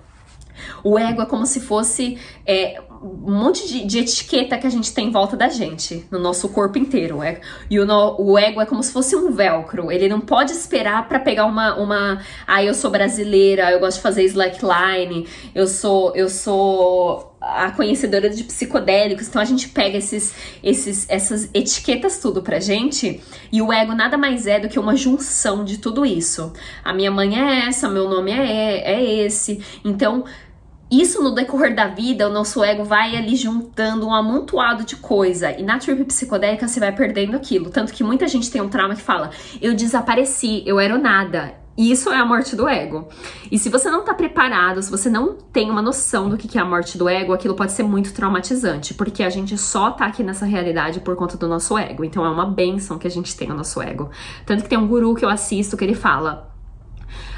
O 0.84 1.00
ego 1.00 1.22
é 1.22 1.26
como 1.26 1.46
se 1.46 1.60
fosse 1.60 2.18
é, 2.46 2.82
um 3.04 3.38
monte 3.38 3.68
de, 3.68 3.86
de, 3.86 4.00
etiqueta 4.00 4.58
que 4.58 4.66
a 4.66 4.70
gente 4.70 4.94
tem 4.94 5.08
em 5.08 5.12
volta 5.12 5.36
da 5.36 5.50
gente, 5.50 6.06
no 6.10 6.18
nosso 6.18 6.48
corpo 6.50 6.78
inteiro. 6.78 7.22
É, 7.22 7.42
e 7.70 7.80
o, 7.80 7.86
no, 7.86 8.16
o 8.18 8.38
ego 8.38 8.62
é 8.62 8.66
como 8.66 8.82
se 8.82 8.94
fosse 8.94 9.16
um 9.16 9.32
velcro. 9.32 9.92
Ele 9.92 10.08
não 10.08 10.22
pode 10.22 10.54
esperar 10.54 11.08
para 11.10 11.20
pegar 11.20 11.46
uma, 11.46 11.76
uma. 11.76 12.22
Ah, 12.48 12.64
eu 12.64 12.74
sou 12.74 12.90
brasileira, 12.90 13.72
eu 13.72 13.80
gosto 13.80 13.98
de 13.98 14.04
fazer 14.04 14.24
slackline, 14.24 15.28
eu 15.54 15.68
sou. 15.68 16.16
Eu 16.16 16.30
sou 16.30 17.34
a 17.44 17.72
conhecedora 17.72 18.30
de 18.30 18.42
psicodélicos, 18.46 19.28
então 19.28 19.42
a 19.42 19.46
gente 19.46 19.68
pega 19.68 19.98
esses, 19.98 20.34
esses, 20.64 21.06
essas 21.10 21.50
etiquetas 21.54 22.20
tudo 22.20 22.42
pra 22.42 22.58
gente 22.58 23.22
e 23.52 23.62
o 23.62 23.74
ego 23.74 23.94
nada 23.94 24.18
mais 24.18 24.48
é 24.48 24.62
do 24.62 24.70
que 24.70 24.80
uma 24.80 24.96
junção 24.96 25.66
de 25.66 25.78
tudo 25.78 26.06
isso. 26.06 26.54
A 26.82 26.94
minha 26.94 27.12
mãe 27.12 27.38
é 27.38 27.68
essa, 27.68 27.90
meu 27.90 28.08
nome 28.08 28.32
é, 28.32 28.94
é 28.94 29.04
esse. 29.26 29.62
Então, 29.84 30.24
isso 31.02 31.24
no 31.24 31.34
decorrer 31.34 31.76
da 31.76 31.88
vida, 31.88 32.28
o 32.28 32.32
nosso 32.32 32.64
ego 32.64 32.84
vai 32.84 33.16
ali 33.16 33.36
juntando 33.36 34.08
um 34.08 34.14
amontoado 34.14 34.84
de 34.84 34.96
coisa. 34.96 35.52
E 35.52 35.64
na 35.64 35.80
trip 35.80 36.04
psicodélica 36.06 36.68
você 36.68 36.80
vai 36.80 36.92
perdendo 36.92 37.36
aquilo. 37.36 37.70
Tanto 37.70 37.94
que 37.94 38.04
muita 38.04 38.28
gente 38.28 38.52
tem 38.52 38.62
um 38.62 38.70
trauma 38.70 38.96
que 38.96 39.02
fala: 39.02 39.32
eu 39.62 39.74
desapareci, 39.74 40.64
eu 40.66 40.80
era 40.80 40.98
nada. 40.98 41.64
E 41.76 41.92
isso 41.92 42.12
é 42.12 42.18
a 42.18 42.26
morte 42.26 42.56
do 42.56 42.70
ego. 42.70 43.08
E 43.52 43.58
se 43.58 43.68
você 43.68 43.90
não 43.90 44.04
tá 44.04 44.14
preparado, 44.14 44.82
se 44.82 44.92
você 44.92 45.10
não 45.10 45.34
tem 45.34 45.72
uma 45.72 45.82
noção 45.82 46.30
do 46.30 46.38
que 46.38 46.56
é 46.56 46.62
a 46.62 46.66
morte 46.66 47.00
do 47.00 47.10
ego, 47.10 47.34
aquilo 47.34 47.56
pode 47.56 47.72
ser 47.72 47.82
muito 47.82 48.14
traumatizante, 48.14 48.94
porque 48.94 49.24
a 49.24 49.30
gente 49.30 49.58
só 49.58 49.90
tá 49.90 50.06
aqui 50.06 50.22
nessa 50.22 50.46
realidade 50.46 51.00
por 51.00 51.16
conta 51.16 51.36
do 51.36 51.48
nosso 51.48 51.76
ego. 51.76 52.04
Então 52.04 52.24
é 52.24 52.30
uma 52.30 52.46
benção 52.46 53.00
que 53.00 53.08
a 53.08 53.12
gente 53.12 53.36
tem 53.36 53.52
o 53.52 53.56
nosso 53.56 53.82
ego. 53.82 54.12
Tanto 54.46 54.64
que 54.64 54.70
tem 54.70 54.78
um 54.78 54.88
guru 54.88 55.16
que 55.16 55.26
eu 55.26 55.30
assisto 55.30 55.76
que 55.76 55.84
ele 55.84 55.96
fala: 55.96 56.53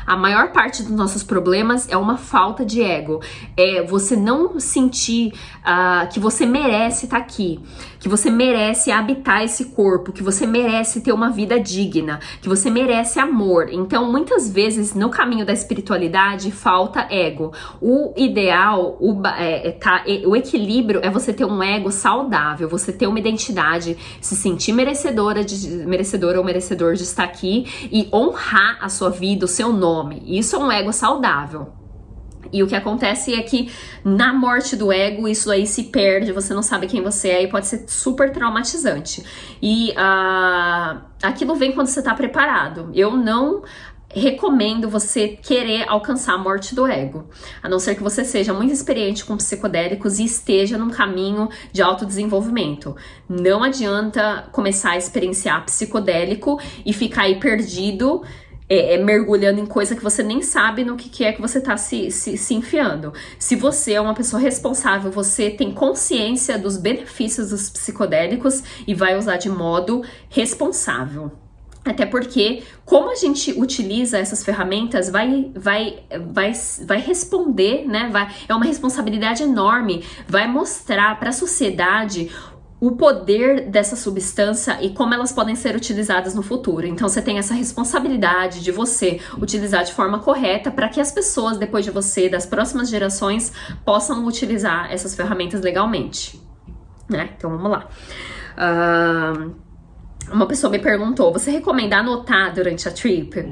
a 0.05 0.15
maior 0.15 0.51
parte 0.51 0.83
dos 0.83 0.91
nossos 0.91 1.23
problemas 1.23 1.87
é 1.89 1.97
uma 1.97 2.17
falta 2.17 2.65
de 2.65 2.81
ego. 2.81 3.21
É 3.57 3.83
você 3.83 4.15
não 4.15 4.59
sentir 4.59 5.33
uh, 5.61 6.07
que 6.11 6.19
você 6.19 6.45
merece 6.45 7.05
estar 7.05 7.17
tá 7.17 7.23
aqui, 7.23 7.59
que 8.05 8.09
você 8.09 8.29
merece 8.29 8.91
habitar 8.91 9.43
esse 9.43 9.65
corpo, 9.65 10.11
que 10.11 10.21
você 10.21 10.45
merece 10.45 11.01
ter 11.01 11.11
uma 11.11 11.31
vida 11.31 11.59
digna, 11.59 12.19
que 12.39 12.47
você 12.47 12.69
merece 12.69 13.19
amor. 13.19 13.67
Então, 13.71 14.11
muitas 14.11 14.47
vezes 14.47 14.93
no 14.93 15.09
caminho 15.09 15.43
da 15.43 15.51
espiritualidade 15.51 16.51
falta 16.51 17.07
ego. 17.09 17.51
O 17.81 18.13
ideal, 18.15 18.95
o, 18.99 19.25
é, 19.25 19.69
é 19.69 19.71
tá, 19.71 20.03
o 20.23 20.35
equilíbrio 20.35 20.99
é 21.01 21.09
você 21.09 21.33
ter 21.33 21.45
um 21.45 21.63
ego 21.63 21.91
saudável, 21.91 22.69
você 22.69 22.93
ter 22.93 23.07
uma 23.07 23.17
identidade, 23.17 23.97
se 24.21 24.35
sentir 24.35 24.71
merecedora 24.71 25.43
de 25.43 25.67
merecedora 25.87 26.37
ou 26.37 26.45
merecedor 26.45 26.93
de 26.93 27.01
estar 27.01 27.23
aqui 27.23 27.65
e 27.91 28.07
honrar 28.13 28.77
a 28.81 28.87
sua 28.87 29.09
vida, 29.09 29.45
o 29.45 29.47
seu 29.47 29.73
nome. 29.73 30.21
Isso 30.27 30.55
é 30.55 30.59
um 30.59 30.71
ego 30.71 30.93
saudável. 30.93 31.84
E 32.51 32.63
o 32.63 32.67
que 32.67 32.75
acontece 32.75 33.33
é 33.33 33.41
que 33.41 33.71
na 34.03 34.33
morte 34.33 34.75
do 34.75 34.91
ego, 34.91 35.27
isso 35.27 35.51
aí 35.51 35.65
se 35.65 35.85
perde, 35.85 36.31
você 36.31 36.53
não 36.53 36.63
sabe 36.63 36.87
quem 36.87 37.01
você 37.01 37.29
é 37.29 37.43
e 37.43 37.47
pode 37.47 37.67
ser 37.67 37.85
super 37.87 38.31
traumatizante. 38.31 39.23
E 39.61 39.91
uh, 39.91 41.01
aquilo 41.21 41.55
vem 41.55 41.71
quando 41.71 41.87
você 41.87 42.01
tá 42.01 42.13
preparado. 42.13 42.89
Eu 42.93 43.15
não 43.15 43.63
recomendo 44.15 44.89
você 44.89 45.27
querer 45.27 45.83
alcançar 45.89 46.35
a 46.35 46.37
morte 46.37 46.73
do 46.73 46.87
ego, 46.87 47.29
a 47.61 47.67
não 47.67 47.79
ser 47.79 47.95
que 47.95 48.03
você 48.03 48.23
seja 48.23 48.53
muito 48.53 48.71
experiente 48.71 49.25
com 49.25 49.35
psicodélicos 49.35 50.19
e 50.19 50.23
esteja 50.23 50.77
num 50.77 50.89
caminho 50.89 51.49
de 51.73 51.81
autodesenvolvimento. 51.81 52.95
Não 53.27 53.61
adianta 53.61 54.47
começar 54.53 54.91
a 54.91 54.97
experienciar 54.97 55.65
psicodélico 55.65 56.59
e 56.85 56.93
ficar 56.93 57.23
aí 57.23 57.39
perdido 57.39 58.23
é, 58.67 58.95
é, 58.95 58.97
mergulhando 58.97 59.59
em 59.59 59.65
coisa 59.65 59.95
que 59.95 60.03
você 60.03 60.23
nem 60.23 60.41
sabe 60.41 60.83
no 60.83 60.95
que, 60.95 61.09
que 61.09 61.23
é 61.23 61.31
que 61.31 61.41
você 61.41 61.59
está 61.59 61.77
se, 61.77 62.09
se, 62.11 62.37
se 62.37 62.53
enfiando. 62.53 63.13
Se 63.37 63.55
você 63.55 63.93
é 63.93 64.01
uma 64.01 64.13
pessoa 64.13 64.41
responsável, 64.41 65.11
você 65.11 65.49
tem 65.49 65.71
consciência 65.71 66.57
dos 66.57 66.77
benefícios 66.77 67.49
dos 67.49 67.69
psicodélicos 67.69 68.63
e 68.87 68.93
vai 68.93 69.17
usar 69.17 69.37
de 69.37 69.49
modo 69.49 70.03
responsável. 70.29 71.31
Até 71.85 72.03
porque, 72.03 72.63
como 72.83 73.11
a 73.11 73.15
gente 73.15 73.51
utiliza 73.51 74.17
essas 74.17 74.43
ferramentas, 74.43 75.07
vai, 75.07 75.51
vai, 75.53 75.99
vai, 76.31 76.51
vai 76.83 76.99
responder, 76.99 77.85
né? 77.87 78.09
Vai, 78.11 78.33
é 78.49 78.55
uma 78.55 78.65
responsabilidade 78.65 79.43
enorme, 79.43 80.03
vai 80.27 80.47
mostrar 80.47 81.19
para 81.19 81.29
a 81.29 81.33
sociedade 81.33 82.31
o 82.87 82.91
poder 82.91 83.67
dessa 83.67 83.95
substância 83.95 84.77
e 84.79 84.91
como 84.91 85.11
elas 85.11 85.31
podem 85.31 85.55
ser 85.55 85.75
utilizadas 85.75 86.35
no 86.35 86.43
futuro. 86.43 86.85
Então 86.85 87.09
você 87.09 87.19
tem 87.19 87.39
essa 87.39 87.55
responsabilidade 87.55 88.63
de 88.63 88.71
você 88.71 89.19
utilizar 89.41 89.83
de 89.83 89.91
forma 89.91 90.19
correta 90.19 90.69
para 90.69 90.87
que 90.87 91.01
as 91.01 91.11
pessoas 91.11 91.57
depois 91.57 91.83
de 91.83 91.89
você, 91.89 92.29
das 92.29 92.45
próximas 92.45 92.87
gerações, 92.87 93.51
possam 93.83 94.23
utilizar 94.27 94.93
essas 94.93 95.15
ferramentas 95.15 95.61
legalmente. 95.61 96.39
Né? 97.09 97.31
Então 97.35 97.49
vamos 97.49 97.71
lá. 97.71 97.87
Uh, 98.55 99.55
uma 100.31 100.45
pessoa 100.45 100.69
me 100.69 100.77
perguntou: 100.77 101.33
você 101.33 101.49
recomenda 101.49 101.97
anotar 101.97 102.53
durante 102.53 102.87
a 102.87 102.91
trip? 102.91 103.49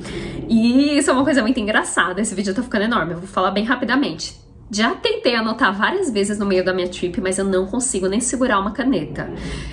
E 0.48 0.96
isso 0.96 1.10
é 1.10 1.14
uma 1.14 1.24
coisa 1.24 1.42
muito 1.42 1.60
engraçada. 1.60 2.22
Esse 2.22 2.36
vídeo 2.36 2.54
tá 2.54 2.62
ficando 2.62 2.84
enorme, 2.84 3.14
eu 3.14 3.18
vou 3.18 3.28
falar 3.28 3.50
bem 3.50 3.64
rapidamente. 3.64 4.43
Já 4.74 4.96
tentei 4.96 5.36
anotar 5.36 5.78
várias 5.78 6.10
vezes 6.10 6.40
no 6.40 6.48
meio 6.48 6.66
da 6.66 6.74
minha 6.74 6.90
trip, 6.90 7.22
mas 7.22 7.38
eu 7.38 7.46
não 7.46 7.68
consigo 7.68 8.08
nem 8.08 8.20
segurar 8.20 8.60
uma 8.60 8.72
caneta. 8.72 9.30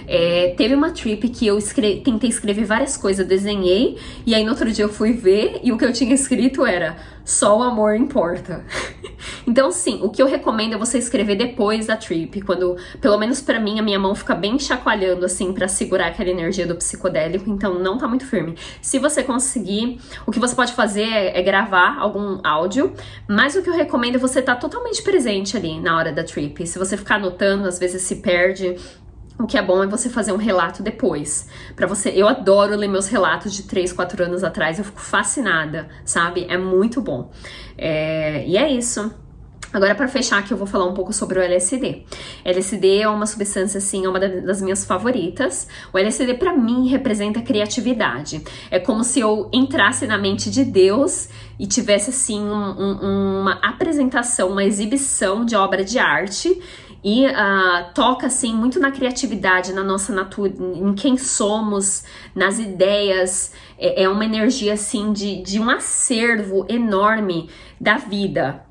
É, 0.06 0.54
teve 0.58 0.74
uma 0.74 0.90
trip 0.90 1.26
que 1.30 1.46
eu 1.46 1.56
escre 1.56 2.02
tentei 2.04 2.28
escrever 2.28 2.66
várias 2.66 2.98
coisas, 2.98 3.26
desenhei, 3.26 3.96
e 4.26 4.34
aí 4.34 4.44
no 4.44 4.50
outro 4.50 4.70
dia 4.70 4.84
eu 4.84 4.90
fui 4.90 5.14
ver 5.14 5.60
e 5.64 5.72
o 5.72 5.78
que 5.78 5.86
eu 5.86 5.92
tinha 5.92 6.12
escrito 6.14 6.66
era 6.66 6.98
só 7.24 7.58
o 7.58 7.62
amor 7.62 7.96
importa. 7.96 8.62
então, 9.46 9.70
sim, 9.70 10.00
o 10.02 10.10
que 10.10 10.22
eu 10.22 10.26
recomendo 10.26 10.74
é 10.74 10.78
você 10.78 10.98
escrever 10.98 11.36
depois 11.36 11.86
da 11.86 11.96
trip, 11.96 12.40
quando, 12.42 12.76
pelo 13.00 13.18
menos 13.18 13.40
para 13.40 13.58
mim, 13.58 13.78
a 13.78 13.82
minha 13.82 13.98
mão 13.98 14.14
fica 14.14 14.34
bem 14.34 14.58
chacoalhando 14.58 15.24
assim 15.24 15.52
para 15.52 15.68
segurar 15.68 16.08
aquela 16.08 16.30
energia 16.30 16.66
do 16.66 16.76
psicodélico, 16.76 17.50
então 17.50 17.78
não 17.78 17.98
tá 17.98 18.06
muito 18.06 18.26
firme. 18.26 18.54
Se 18.80 18.98
você 18.98 19.22
conseguir, 19.22 20.00
o 20.26 20.30
que 20.30 20.38
você 20.38 20.54
pode 20.54 20.72
fazer 20.72 21.04
é, 21.04 21.38
é 21.38 21.42
gravar 21.42 21.98
algum 21.98 22.40
áudio, 22.44 22.92
mas 23.28 23.54
o 23.56 23.62
que 23.62 23.70
eu 23.70 23.74
recomendo 23.74 24.16
é 24.16 24.18
você 24.18 24.40
estar 24.40 24.54
tá 24.54 24.60
totalmente 24.60 25.02
presente 25.02 25.56
ali 25.56 25.80
na 25.80 25.96
hora 25.96 26.12
da 26.12 26.24
trip. 26.24 26.66
Se 26.66 26.78
você 26.78 26.96
ficar 26.96 27.16
anotando, 27.16 27.66
às 27.66 27.78
vezes 27.78 28.02
se 28.02 28.16
perde, 28.16 28.76
o 29.40 29.46
que 29.46 29.56
é 29.56 29.62
bom 29.62 29.82
é 29.82 29.86
você 29.86 30.08
fazer 30.08 30.32
um 30.32 30.36
relato 30.36 30.82
depois. 30.82 31.48
para 31.74 31.86
você, 31.86 32.10
eu 32.10 32.28
adoro 32.28 32.76
ler 32.76 32.88
meus 32.88 33.08
relatos 33.08 33.52
de 33.54 33.64
3, 33.64 33.92
4 33.92 34.24
anos 34.24 34.44
atrás, 34.44 34.78
eu 34.78 34.84
fico 34.84 35.00
fascinada, 35.00 35.88
sabe? 36.04 36.46
É 36.48 36.58
muito 36.58 37.00
bom. 37.00 37.30
É, 37.76 38.44
e 38.46 38.56
é 38.56 38.70
isso. 38.70 39.10
Agora, 39.72 39.94
para 39.94 40.08
fechar 40.08 40.38
aqui, 40.38 40.52
eu 40.52 40.56
vou 40.56 40.66
falar 40.66 40.84
um 40.84 40.94
pouco 40.94 41.12
sobre 41.12 41.38
o 41.38 41.42
LSD. 41.42 42.02
LSD 42.44 43.02
é 43.02 43.08
uma 43.08 43.24
substância, 43.24 43.78
assim, 43.78 44.04
é 44.04 44.08
uma 44.08 44.18
das 44.18 44.60
minhas 44.60 44.84
favoritas. 44.84 45.68
O 45.92 45.98
LSD, 45.98 46.34
para 46.34 46.56
mim, 46.56 46.88
representa 46.88 47.40
criatividade. 47.40 48.42
É 48.68 48.80
como 48.80 49.04
se 49.04 49.20
eu 49.20 49.48
entrasse 49.52 50.08
na 50.08 50.18
mente 50.18 50.50
de 50.50 50.64
Deus 50.64 51.28
e 51.56 51.68
tivesse, 51.68 52.10
assim, 52.10 52.40
um, 52.40 52.52
um, 52.52 53.40
uma 53.42 53.52
apresentação, 53.62 54.50
uma 54.50 54.64
exibição 54.64 55.44
de 55.44 55.54
obra 55.54 55.84
de 55.84 56.00
arte 56.00 56.60
e 57.02 57.26
uh, 57.26 57.92
toca 57.94 58.26
assim 58.26 58.54
muito 58.54 58.78
na 58.78 58.90
criatividade, 58.90 59.72
na 59.72 59.82
nossa 59.82 60.12
natureza, 60.12 60.62
em 60.62 60.94
quem 60.94 61.16
somos, 61.16 62.04
nas 62.34 62.58
ideias. 62.58 63.52
É, 63.78 64.02
é 64.02 64.08
uma 64.08 64.24
energia 64.24 64.74
assim 64.74 65.12
de, 65.12 65.42
de 65.42 65.58
um 65.58 65.70
acervo 65.70 66.66
enorme 66.68 67.48
da 67.80 67.96
vida, 67.96 68.62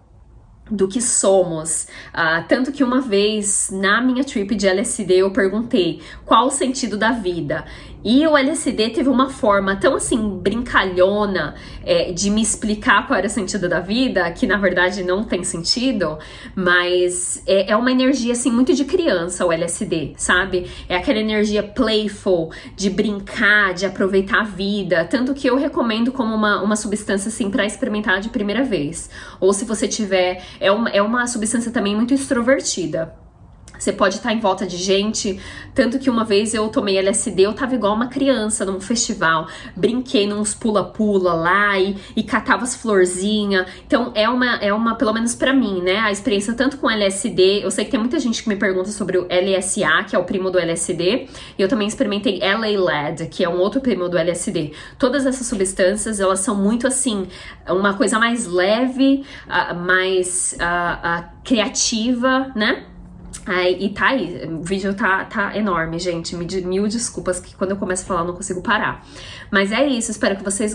do 0.70 0.88
que 0.88 1.02
somos. 1.02 1.88
Uh, 2.10 2.46
tanto 2.48 2.72
que 2.72 2.84
uma 2.84 3.02
vez 3.02 3.70
na 3.72 4.00
minha 4.00 4.24
trip 4.24 4.56
de 4.56 4.68
LSD 4.68 5.16
eu 5.16 5.32
perguntei 5.32 6.00
qual 6.26 6.48
o 6.48 6.52
sentido 6.52 6.98
da 6.98 7.12
vida. 7.12 7.66
E 8.04 8.26
o 8.26 8.38
LSD 8.38 8.92
teve 8.92 9.10
uma 9.10 9.30
forma 9.30 9.76
tão 9.76 9.96
assim 9.96 10.40
brincalhona 10.40 11.56
é, 11.84 12.12
de 12.14 12.30
me 12.30 12.42
explicar 12.42 13.06
qual 13.06 13.18
era 13.18 13.28
o 13.28 13.30
sentido 13.30 13.68
da 13.68 13.82
vida, 13.82 14.32
que 14.32 14.48
na 14.48 14.58
verdade 14.58 15.04
não 15.04 15.24
tem 15.24 15.44
sentido, 15.44 16.18
mas 16.56 17.44
é, 17.46 17.72
é, 17.72 17.76
uma 17.76 17.92
energia 17.92 18.32
assim 18.32 18.52
muito 18.52 18.74
de 18.74 18.86
criança 18.86 19.46
o 19.46 19.52
LSD, 19.52 20.14
sabe? 20.16 20.70
É 20.88 20.96
aquela 20.96 21.20
energia 21.20 21.62
playful, 21.62 22.52
de 22.76 22.90
brincar, 22.90 23.74
de 23.74 23.86
aproveitar 23.86 24.42
a 24.42 24.44
vida. 24.44 25.04
Tanto 25.04 25.34
que 25.34 25.48
eu 25.50 25.58
recomendo 25.58 26.12
como 26.12 26.34
uma, 26.34 26.62
uma 26.62 26.76
substância 26.78 27.28
assim 27.28 27.50
para 27.50 27.66
experimentar 27.66 28.22
de 28.22 28.30
primeira 28.30 28.64
vez. 28.64 29.10
Ou 29.40 29.52
se 29.52 29.66
você 29.66 29.88
tiver. 29.88 30.42
É 30.60 30.72
uma, 30.72 30.90
é 30.90 31.02
uma 31.02 31.28
substância 31.28 31.72
também 31.72 31.96
muito 31.96 32.14
extrovertida. 32.14 33.14
Você 33.80 33.94
pode 33.94 34.16
estar 34.16 34.34
em 34.34 34.40
volta 34.40 34.68
de 34.68 34.76
gente. 34.76 35.40
Tanto 35.74 35.98
que 35.98 36.10
uma 36.10 36.26
vez 36.26 36.54
eu 36.54 36.68
tomei 36.68 36.98
LSD, 36.98 37.44
eu 37.44 37.54
tava 37.54 37.74
igual 37.74 37.96
uma 37.96 38.08
criança 38.08 38.66
num 38.66 38.82
festival. 38.82 39.48
Brinquei 39.76 40.28
nos 40.28 40.54
pula-pula 40.54 41.34
lá 41.34 41.80
e, 41.80 41.96
e 42.16 42.22
catava 42.22 42.64
as 42.64 42.76
florzinhas. 42.76 43.66
Então 43.88 44.12
é 44.14 44.28
uma, 44.28 44.56
é 44.58 44.74
uma, 44.74 44.96
pelo 44.96 45.14
menos 45.14 45.34
para 45.34 45.54
mim, 45.54 45.82
né? 45.82 45.98
A 45.98 46.12
experiência 46.12 46.54
tanto 46.54 46.78
com 46.78 46.90
LSD. 46.90 47.64
Eu 47.64 47.72
sei 47.72 47.86
que 47.86 47.92
tem 47.92 48.00
muita 48.00 48.20
gente 48.20 48.44
que 48.44 48.50
me 48.50 48.58
pergunta 48.58 48.92
sobre 48.92 49.18
o 49.18 49.28
LSA, 49.28 50.04
que 50.08 50.16
é 50.16 50.20
o 50.20 50.26
primo 50.26 50.52
do 50.52 50.60
LSD. 50.60 51.28
E 51.58 51.62
eu 51.62 51.70
também 51.70 51.88
experimentei 51.88 52.40
LA 52.40 52.80
LED, 52.80 53.28
que 53.28 53.44
é 53.44 53.50
um 53.50 53.60
outro 53.60 53.80
primo 53.80 54.10
do 54.10 54.18
LSD. 54.18 54.74
Todas 54.98 55.26
essas 55.26 55.48
substâncias, 55.48 56.20
elas 56.20 56.42
são 56.42 56.56
muito 56.56 56.86
assim, 56.86 57.28
uma 57.68 57.94
coisa 57.94 58.20
mais 58.20 58.46
leve, 58.46 59.24
uh, 59.48 59.76
mais 59.76 60.58
uh, 60.60 61.22
uh, 61.22 61.30
criativa, 61.44 62.52
né? 62.56 62.86
Aí, 63.46 63.78
e 63.80 63.90
tá 63.90 64.10
aí, 64.10 64.48
o 64.48 64.62
vídeo 64.62 64.94
tá, 64.94 65.26
tá 65.26 65.58
enorme, 65.58 65.98
gente. 66.00 66.36
Mil 66.36 66.88
desculpas 66.88 67.40
que 67.40 67.56
quando 67.56 67.72
eu 67.72 67.78
começo 67.78 68.04
a 68.04 68.06
falar 68.06 68.22
eu 68.22 68.28
não 68.28 68.36
consigo 68.36 68.62
parar. 68.62 69.06
Mas 69.52 69.72
é 69.72 69.86
isso, 69.88 70.12
espero 70.12 70.36
que 70.36 70.44
vocês 70.44 70.74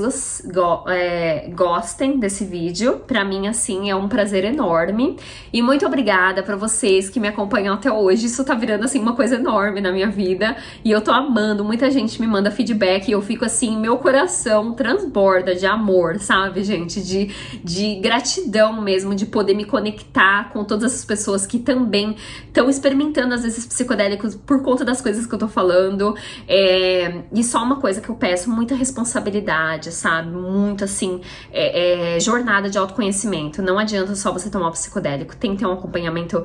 go 0.53 0.89
é, 0.89 1.49
gostem 1.55 2.19
desse 2.19 2.45
vídeo. 2.45 3.01
Pra 3.07 3.25
mim, 3.25 3.47
assim, 3.47 3.91
é 3.91 3.97
um 3.97 4.09
prazer 4.09 4.45
enorme. 4.45 5.17
E 5.53 5.63
muito 5.63 5.87
obrigada 5.87 6.43
pra 6.43 6.57
vocês 6.57 7.09
que 7.09 7.21
me 7.21 7.29
acompanham 7.29 7.75
até 7.75 7.91
hoje. 7.93 8.27
Isso 8.27 8.45
tá 8.45 8.55
virando, 8.55 8.85
assim, 8.85 9.01
uma 9.01 9.15
coisa 9.15 9.37
enorme 9.37 9.81
na 9.81 9.93
minha 9.93 10.11
vida. 10.11 10.57
E 10.85 10.91
eu 10.91 11.01
tô 11.01 11.13
amando, 11.13 11.65
muita 11.65 11.91
gente 11.91 12.21
me 12.21 12.27
manda 12.27 12.51
feedback 12.51 13.09
e 13.09 13.13
eu 13.13 13.23
fico 13.23 13.45
assim, 13.45 13.77
meu 13.77 13.97
coração 13.99 14.73
transborda 14.73 15.55
de 15.55 15.67
amor, 15.67 16.19
sabe, 16.19 16.65
gente? 16.65 17.01
De, 17.01 17.31
de 17.63 17.97
gratidão 18.01 18.81
mesmo, 18.81 19.15
de 19.15 19.27
poder 19.27 19.55
me 19.55 19.65
conectar 19.65 20.51
com 20.53 20.65
todas 20.65 20.93
essas 20.93 21.05
pessoas 21.05 21.47
que 21.47 21.59
também 21.59 22.17
estão 22.47 22.69
experimentando, 22.69 23.35
às 23.35 23.43
vezes, 23.43 23.67
psicodélicos 23.67 24.35
por 24.35 24.63
conta 24.63 24.85
das 24.85 25.01
coisas 25.01 25.27
que 25.27 25.35
eu 25.35 25.39
tô 25.39 25.49
falando. 25.49 26.17
É... 26.49 27.23
E 27.33 27.45
só 27.45 27.63
uma 27.63 27.77
coisa 27.77 28.01
que 28.01 28.09
eu 28.09 28.15
peço 28.15 28.51
muito 28.51 28.64
muita 28.65 28.75
responsabilidade, 28.75 29.93
sabe? 29.93 30.31
Muito 30.31 30.85
assim, 30.85 31.21
é, 31.53 32.17
é, 32.17 32.21
jornada 32.21 32.71
de 32.71 32.79
autoconhecimento. 32.79 33.61
Não 33.61 33.79
adianta 33.79 34.15
só 34.17 34.33
você 34.33 34.49
tomar 34.51 34.71
psicodélico, 34.71 35.37
tem 35.37 35.53
que 35.53 35.59
ter 35.59 35.67
um 35.67 35.73
acompanhamento 35.73 36.43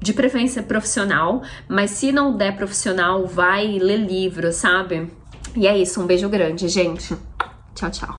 de 0.00 0.12
preferência 0.12 0.62
profissional, 0.62 1.42
mas 1.68 1.90
se 1.90 2.10
não 2.10 2.36
der 2.36 2.56
profissional, 2.56 3.26
vai 3.26 3.78
ler 3.78 3.98
livro, 3.98 4.52
sabe? 4.52 5.12
E 5.54 5.66
é 5.66 5.76
isso, 5.76 6.02
um 6.02 6.06
beijo 6.06 6.28
grande, 6.28 6.68
gente. 6.68 7.16
Tchau, 7.74 7.90
tchau. 7.90 8.08